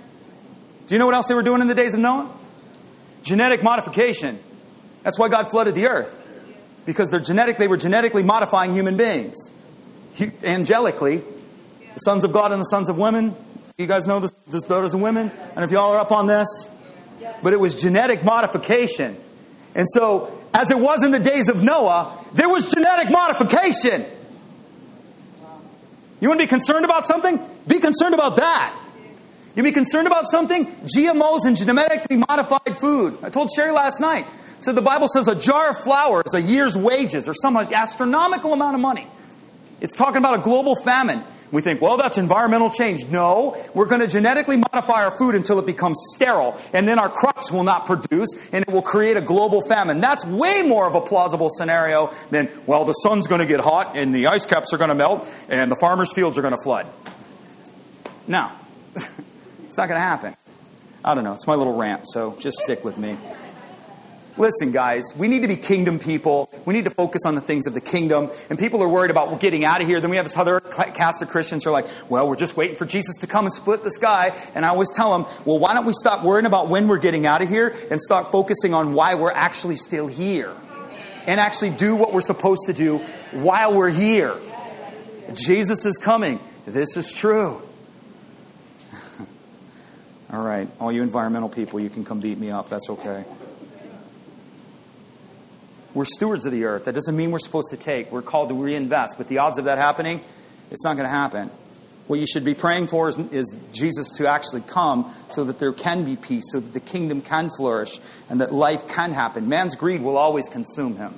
[0.87, 2.31] Do you know what else they were doing in the days of Noah?
[3.23, 4.39] Genetic modification.
[5.03, 6.15] That's why God flooded the earth.
[6.87, 9.51] Because they're genetic, they were genetically modifying human beings.
[10.17, 11.23] Angelically,
[11.95, 13.37] the sons of God and the sons of women.
[13.77, 15.31] You guys know the, the daughters of women?
[15.55, 16.69] And if y'all are up on this,
[17.43, 19.17] but it was genetic modification.
[19.75, 24.05] And so, as it was in the days of Noah, there was genetic modification.
[26.21, 27.41] You want to be concerned about something?
[27.67, 28.77] Be concerned about that.
[29.55, 30.67] You be concerned about something?
[30.67, 33.19] GMOs and genetically modified food.
[33.23, 34.27] I told Sherry last night.
[34.61, 38.53] So the Bible says a jar of flour is a year's wages or some astronomical
[38.53, 39.07] amount of money.
[39.81, 41.23] It's talking about a global famine.
[41.51, 43.07] We think, well, that's environmental change.
[43.07, 47.09] No, we're going to genetically modify our food until it becomes sterile, and then our
[47.09, 50.01] crops will not produce, and it will create a global famine.
[50.01, 53.97] That's way more of a plausible scenario than, well, the sun's going to get hot,
[53.97, 56.63] and the ice caps are going to melt, and the farmers' fields are going to
[56.63, 56.87] flood.
[58.27, 58.51] No,
[58.95, 60.37] it's not going to happen.
[61.03, 61.33] I don't know.
[61.33, 63.17] It's my little rant, so just stick with me.
[64.39, 66.49] Listen, guys, we need to be kingdom people.
[66.65, 68.31] We need to focus on the things of the kingdom.
[68.49, 70.01] And people are worried about getting out of here.
[70.01, 72.77] Then we have this other cast of Christians who are like, well, we're just waiting
[72.77, 74.31] for Jesus to come and split the sky.
[74.55, 77.27] And I always tell them, well, why don't we stop worrying about when we're getting
[77.27, 80.55] out of here and start focusing on why we're actually still here?
[81.27, 82.99] And actually do what we're supposed to do
[83.33, 84.37] while we're here.
[85.35, 86.39] Jesus is coming.
[86.65, 87.61] This is true.
[90.33, 92.69] all right, all you environmental people, you can come beat me up.
[92.71, 93.25] That's okay.
[95.99, 96.85] We're stewards of the earth.
[96.85, 98.13] That doesn't mean we're supposed to take.
[98.13, 99.19] We're called to reinvest.
[99.19, 100.21] But the odds of that happening,
[100.71, 101.51] it's not going to happen.
[102.07, 105.73] What you should be praying for is, is, Jesus to actually come so that there
[105.73, 107.99] can be peace, so that the kingdom can flourish,
[108.31, 109.49] and that life can happen.
[109.49, 111.15] Man's greed will always consume him.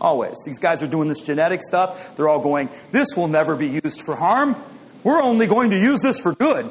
[0.00, 0.42] Always.
[0.46, 2.16] These guys are doing this genetic stuff.
[2.16, 4.56] They're all going, this will never be used for harm.
[5.04, 6.70] We're only going to use this for good.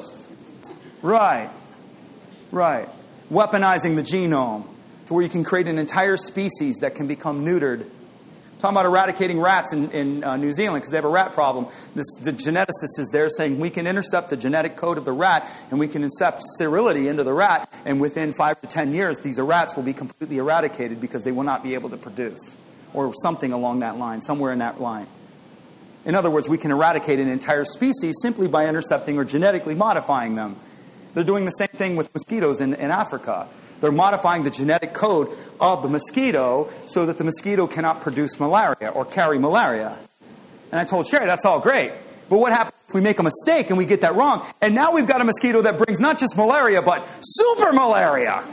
[1.04, 1.52] Right.
[2.50, 2.90] Right.
[3.32, 4.68] Weaponizing the genome
[5.12, 7.82] to where you can create an entire species that can become neutered.
[7.82, 11.34] I'm talking about eradicating rats in, in uh, New Zealand because they have a rat
[11.34, 11.66] problem.
[11.96, 15.46] This, the geneticist is there saying we can intercept the genetic code of the rat
[15.70, 19.38] and we can incept sterility into the rat, and within five to ten years, these
[19.38, 22.58] rats will be completely eradicated because they will not be able to produce,
[22.94, 25.08] or something along that line, somewhere in that line.
[26.06, 30.36] In other words, we can eradicate an entire species simply by intercepting or genetically modifying
[30.36, 30.56] them.
[31.14, 33.50] They're doing the same thing with mosquitoes in, in Africa.
[33.82, 38.90] They're modifying the genetic code of the mosquito so that the mosquito cannot produce malaria
[38.90, 39.98] or carry malaria.
[40.72, 41.92] And I told Sherry, that's all great.
[42.30, 44.46] But what happens if we make a mistake and we get that wrong?
[44.62, 48.44] And now we've got a mosquito that brings not just malaria, but super malaria.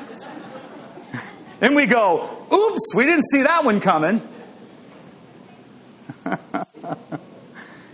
[1.61, 4.23] and we go, oops, we didn't see that one coming.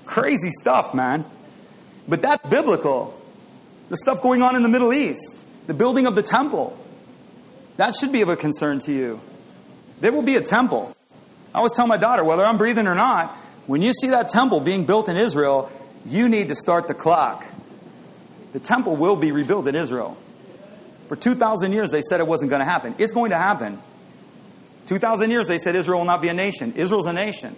[0.05, 1.24] Crazy stuff, man.
[2.07, 3.20] But that's biblical.
[3.89, 6.78] The stuff going on in the Middle East, the building of the temple,
[7.77, 9.20] that should be of a concern to you.
[10.01, 10.95] There will be a temple.
[11.55, 13.35] I always tell my daughter, whether I'm breathing or not,
[13.66, 15.70] when you see that temple being built in Israel,
[16.05, 17.45] you need to start the clock.
[18.53, 20.16] The temple will be rebuilt in Israel.
[21.09, 22.95] For 2,000 years, they said it wasn't going to happen.
[22.99, 23.79] It's going to happen.
[24.87, 26.72] 2,000 years, they said Israel will not be a nation.
[26.77, 27.57] Israel's a nation.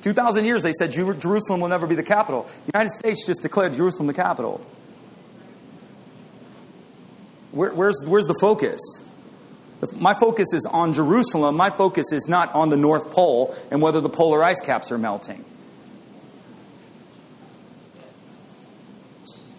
[0.00, 2.42] 2,000 years, they said Jerusalem will never be the capital.
[2.66, 4.64] The United States just declared Jerusalem the capital.
[7.52, 8.80] Where, where's, where's the focus?
[9.98, 11.56] My focus is on Jerusalem.
[11.56, 14.98] My focus is not on the North Pole and whether the polar ice caps are
[14.98, 15.44] melting.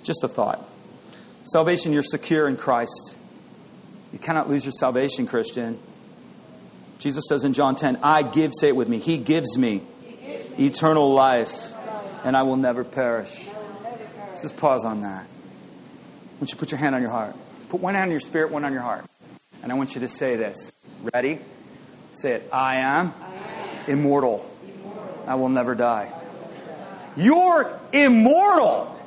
[0.04, 0.64] Just a thought.
[1.44, 3.18] Salvation, you're secure in Christ.
[4.14, 5.80] You cannot lose your salvation, Christian.
[7.00, 9.82] Jesus says in John 10, I give, say it with me, He gives me
[10.60, 11.74] eternal life,
[12.24, 13.50] and I will never perish.
[14.28, 15.26] Let's just pause on that.
[16.40, 17.36] Don't you put your hand on your heart?
[17.70, 19.06] Put one hand on your spirit, one on your heart.
[19.64, 20.72] And I want you to say this.
[21.14, 21.39] Ready?
[22.14, 22.49] Say it.
[22.51, 24.45] I am, I am immortal.
[24.64, 25.24] immortal.
[25.28, 26.12] I will never die.
[27.16, 28.97] You're immortal.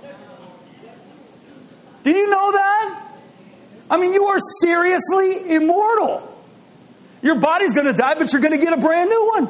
[2.02, 3.00] Did you know that?
[3.90, 6.30] I mean, you are seriously immortal.
[7.22, 9.48] Your body's going to die, but you're going to get a brand new one.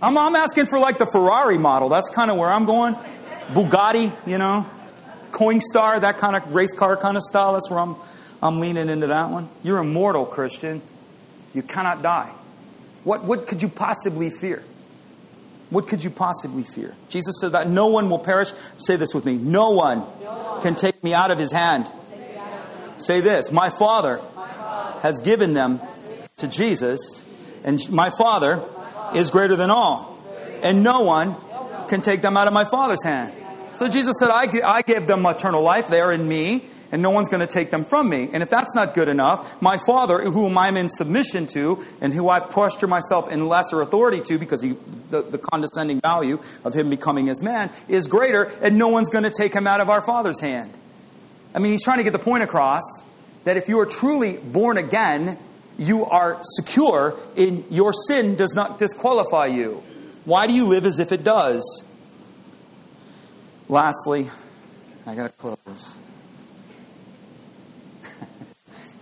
[0.00, 1.88] I'm, I'm asking for like the Ferrari model.
[1.88, 2.94] That's kind of where I'm going.
[3.52, 4.66] Bugatti, you know,
[5.30, 7.54] Coinstar, that kind of race car kind of style.
[7.54, 7.96] That's where I'm
[8.42, 9.48] I'm leaning into that one.
[9.62, 10.82] You're immortal, Christian.
[11.54, 12.32] You cannot die.
[13.04, 14.62] What, what could you possibly fear?
[15.70, 16.94] What could you possibly fear?
[17.08, 18.52] Jesus said that no one will perish.
[18.78, 20.04] Say this with me no one,
[20.62, 21.90] can take me out of his hand.
[22.98, 25.80] Say this My Father, my Father has given them
[26.36, 27.24] to Jesus,
[27.64, 28.62] and my Father
[29.14, 30.18] is greater than all.
[30.62, 31.36] And no one
[31.88, 33.32] can take them out of my Father's hand.
[33.74, 35.88] So Jesus said, I, I give them eternal life.
[35.88, 36.64] They are in me
[36.96, 38.30] and no one's going to take them from me.
[38.32, 42.30] And if that's not good enough, my Father, whom I'm in submission to, and who
[42.30, 44.76] I posture myself in lesser authority to because he,
[45.10, 49.24] the, the condescending value of him becoming his man, is greater, and no one's going
[49.24, 50.72] to take him out of our Father's hand.
[51.54, 53.04] I mean, he's trying to get the point across
[53.44, 55.38] that if you are truly born again,
[55.76, 59.82] you are secure in your sin does not disqualify you.
[60.24, 61.84] Why do you live as if it does?
[63.68, 64.30] Lastly,
[65.06, 65.98] I got to close.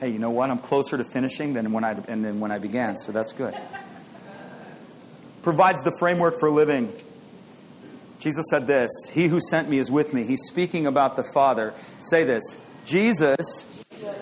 [0.04, 0.50] Hey, you know what?
[0.50, 3.54] I'm closer to finishing than when I and than when I began, so that's good.
[5.42, 6.92] Provides the framework for living.
[8.18, 11.72] Jesus said this, "He who sent me is with me." He's speaking about the Father.
[12.00, 12.58] Say this.
[12.84, 13.64] Jesus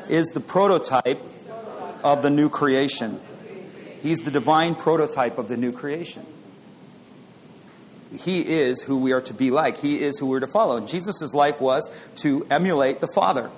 [0.08, 1.20] is the prototype
[2.04, 3.20] of the new creation.
[4.00, 6.24] He's the divine prototype of the new creation.
[8.16, 9.78] He is who we are to be like.
[9.78, 10.78] He is who we're to follow.
[10.78, 13.50] Jesus' life was to emulate the Father.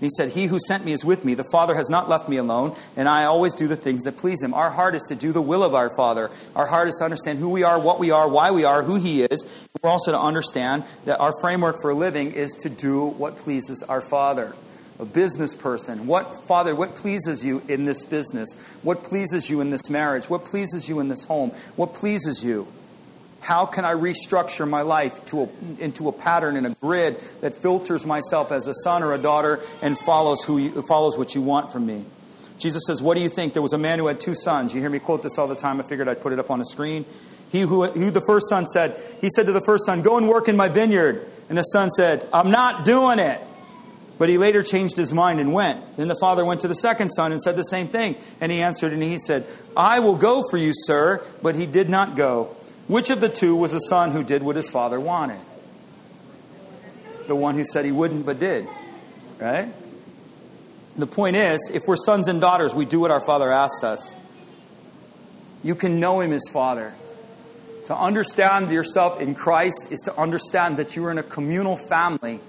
[0.00, 1.34] He said, He who sent me is with me.
[1.34, 4.42] The Father has not left me alone, and I always do the things that please
[4.42, 4.54] Him.
[4.54, 6.30] Our heart is to do the will of our Father.
[6.56, 8.96] Our heart is to understand who we are, what we are, why we are, who
[8.96, 9.68] He is.
[9.82, 14.00] We're also to understand that our framework for living is to do what pleases our
[14.00, 14.54] Father.
[14.98, 16.06] A business person.
[16.06, 18.54] What, Father, what pleases you in this business?
[18.82, 20.28] What pleases you in this marriage?
[20.28, 21.52] What pleases you in this home?
[21.76, 22.68] What pleases you?
[23.40, 25.48] How can I restructure my life to a,
[25.82, 29.60] into a pattern and a grid that filters myself as a son or a daughter
[29.82, 32.04] and follows, who you, follows what you want from me?
[32.58, 33.54] Jesus says, What do you think?
[33.54, 34.74] There was a man who had two sons.
[34.74, 35.80] You hear me quote this all the time.
[35.80, 37.06] I figured I'd put it up on the screen.
[37.50, 40.28] He who, who the first son said, He said to the first son, Go and
[40.28, 41.26] work in my vineyard.
[41.48, 43.40] And the son said, I'm not doing it.
[44.18, 45.96] But he later changed his mind and went.
[45.96, 48.16] Then the father went to the second son and said the same thing.
[48.40, 51.24] And he answered and he said, I will go for you, sir.
[51.42, 52.54] But he did not go.
[52.90, 55.38] Which of the two was the son who did what his father wanted?
[57.28, 58.66] The one who said he wouldn't but did.
[59.38, 59.68] Right?
[60.96, 64.16] The point is, if we're sons and daughters, we do what our father asks us.
[65.62, 66.92] You can know him as father.
[67.84, 72.40] To understand yourself in Christ is to understand that you are in a communal family.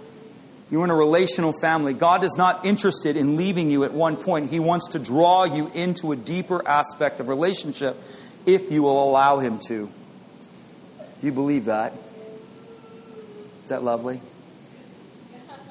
[0.71, 1.93] You're in a relational family.
[1.93, 4.49] God is not interested in leaving you at one point.
[4.49, 7.95] He wants to draw you into a deeper aspect of relationship
[8.47, 9.87] if you will allow Him to.
[11.21, 11.93] Do you believe that?
[13.61, 14.19] Is that lovely?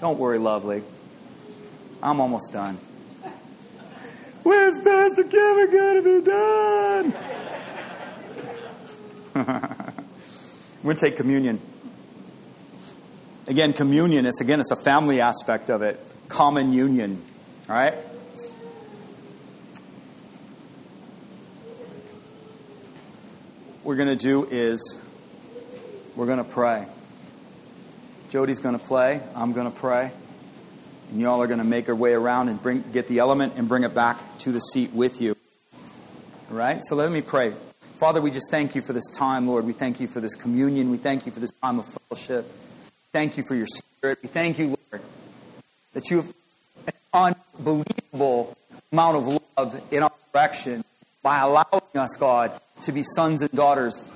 [0.00, 0.84] Don't worry, lovely.
[2.00, 2.76] I'm almost done.
[4.44, 7.14] When's Pastor Kevin going to be done?
[10.84, 11.60] We're going to take communion.
[13.48, 15.98] Again, communion, it's again, it's a family aspect of it.
[16.28, 17.20] Common union.
[17.68, 17.94] All right?
[23.82, 25.00] What we're going to do is
[26.20, 26.84] we're going to pray.
[28.28, 29.22] Jody's going to play.
[29.34, 30.12] I'm going to pray.
[31.10, 33.66] And y'all are going to make your way around and bring, get the element and
[33.66, 35.34] bring it back to the seat with you.
[36.50, 36.84] All right?
[36.84, 37.54] So let me pray.
[37.94, 39.64] Father, we just thank you for this time, Lord.
[39.64, 40.90] We thank you for this communion.
[40.90, 42.52] We thank you for this time of fellowship.
[43.14, 44.18] Thank you for your spirit.
[44.22, 45.02] We thank you, Lord,
[45.94, 46.34] that you have
[47.14, 48.54] an unbelievable
[48.92, 50.84] amount of love in our direction
[51.22, 52.52] by allowing us, God,
[52.82, 54.12] to be sons and daughters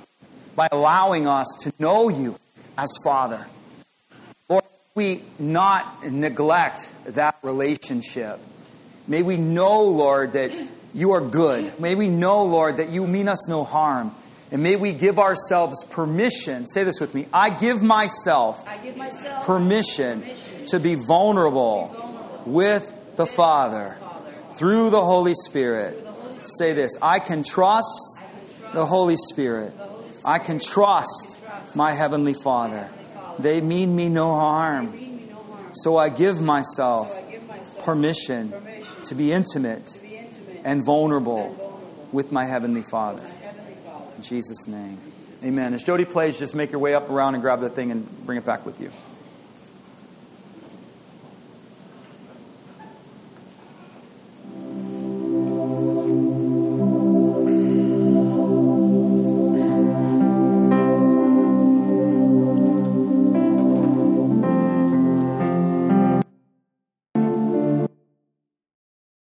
[0.54, 2.38] by allowing us to know you
[2.76, 3.46] as Father.
[4.48, 8.40] Lord, we not neglect that relationship.
[9.06, 10.52] May we know, Lord, that
[10.94, 11.78] you are good.
[11.80, 14.14] May we know, Lord, that you mean us no harm.
[14.50, 16.66] And may we give ourselves permission.
[16.66, 17.26] Say this with me.
[17.32, 23.26] I give myself, I give myself permission, permission to be vulnerable, be vulnerable with the
[23.26, 24.54] Father Father.
[24.54, 26.04] through the Holy Spirit.
[26.04, 26.48] the Holy Spirit.
[26.48, 27.88] Say this I can trust
[28.18, 29.72] I can trust the Holy Spirit.
[30.24, 31.40] I can trust
[31.74, 32.88] my Heavenly Father.
[33.38, 34.98] They mean me no harm.
[35.72, 37.12] So I give myself
[37.84, 38.52] permission
[39.04, 40.00] to be intimate
[40.64, 41.80] and vulnerable
[42.12, 43.22] with my Heavenly Father.
[43.22, 44.12] with my Heavenly Father.
[44.16, 44.98] In Jesus' name.
[45.42, 45.74] Amen.
[45.74, 48.38] As Jody plays, just make your way up around and grab that thing and bring
[48.38, 48.90] it back with you.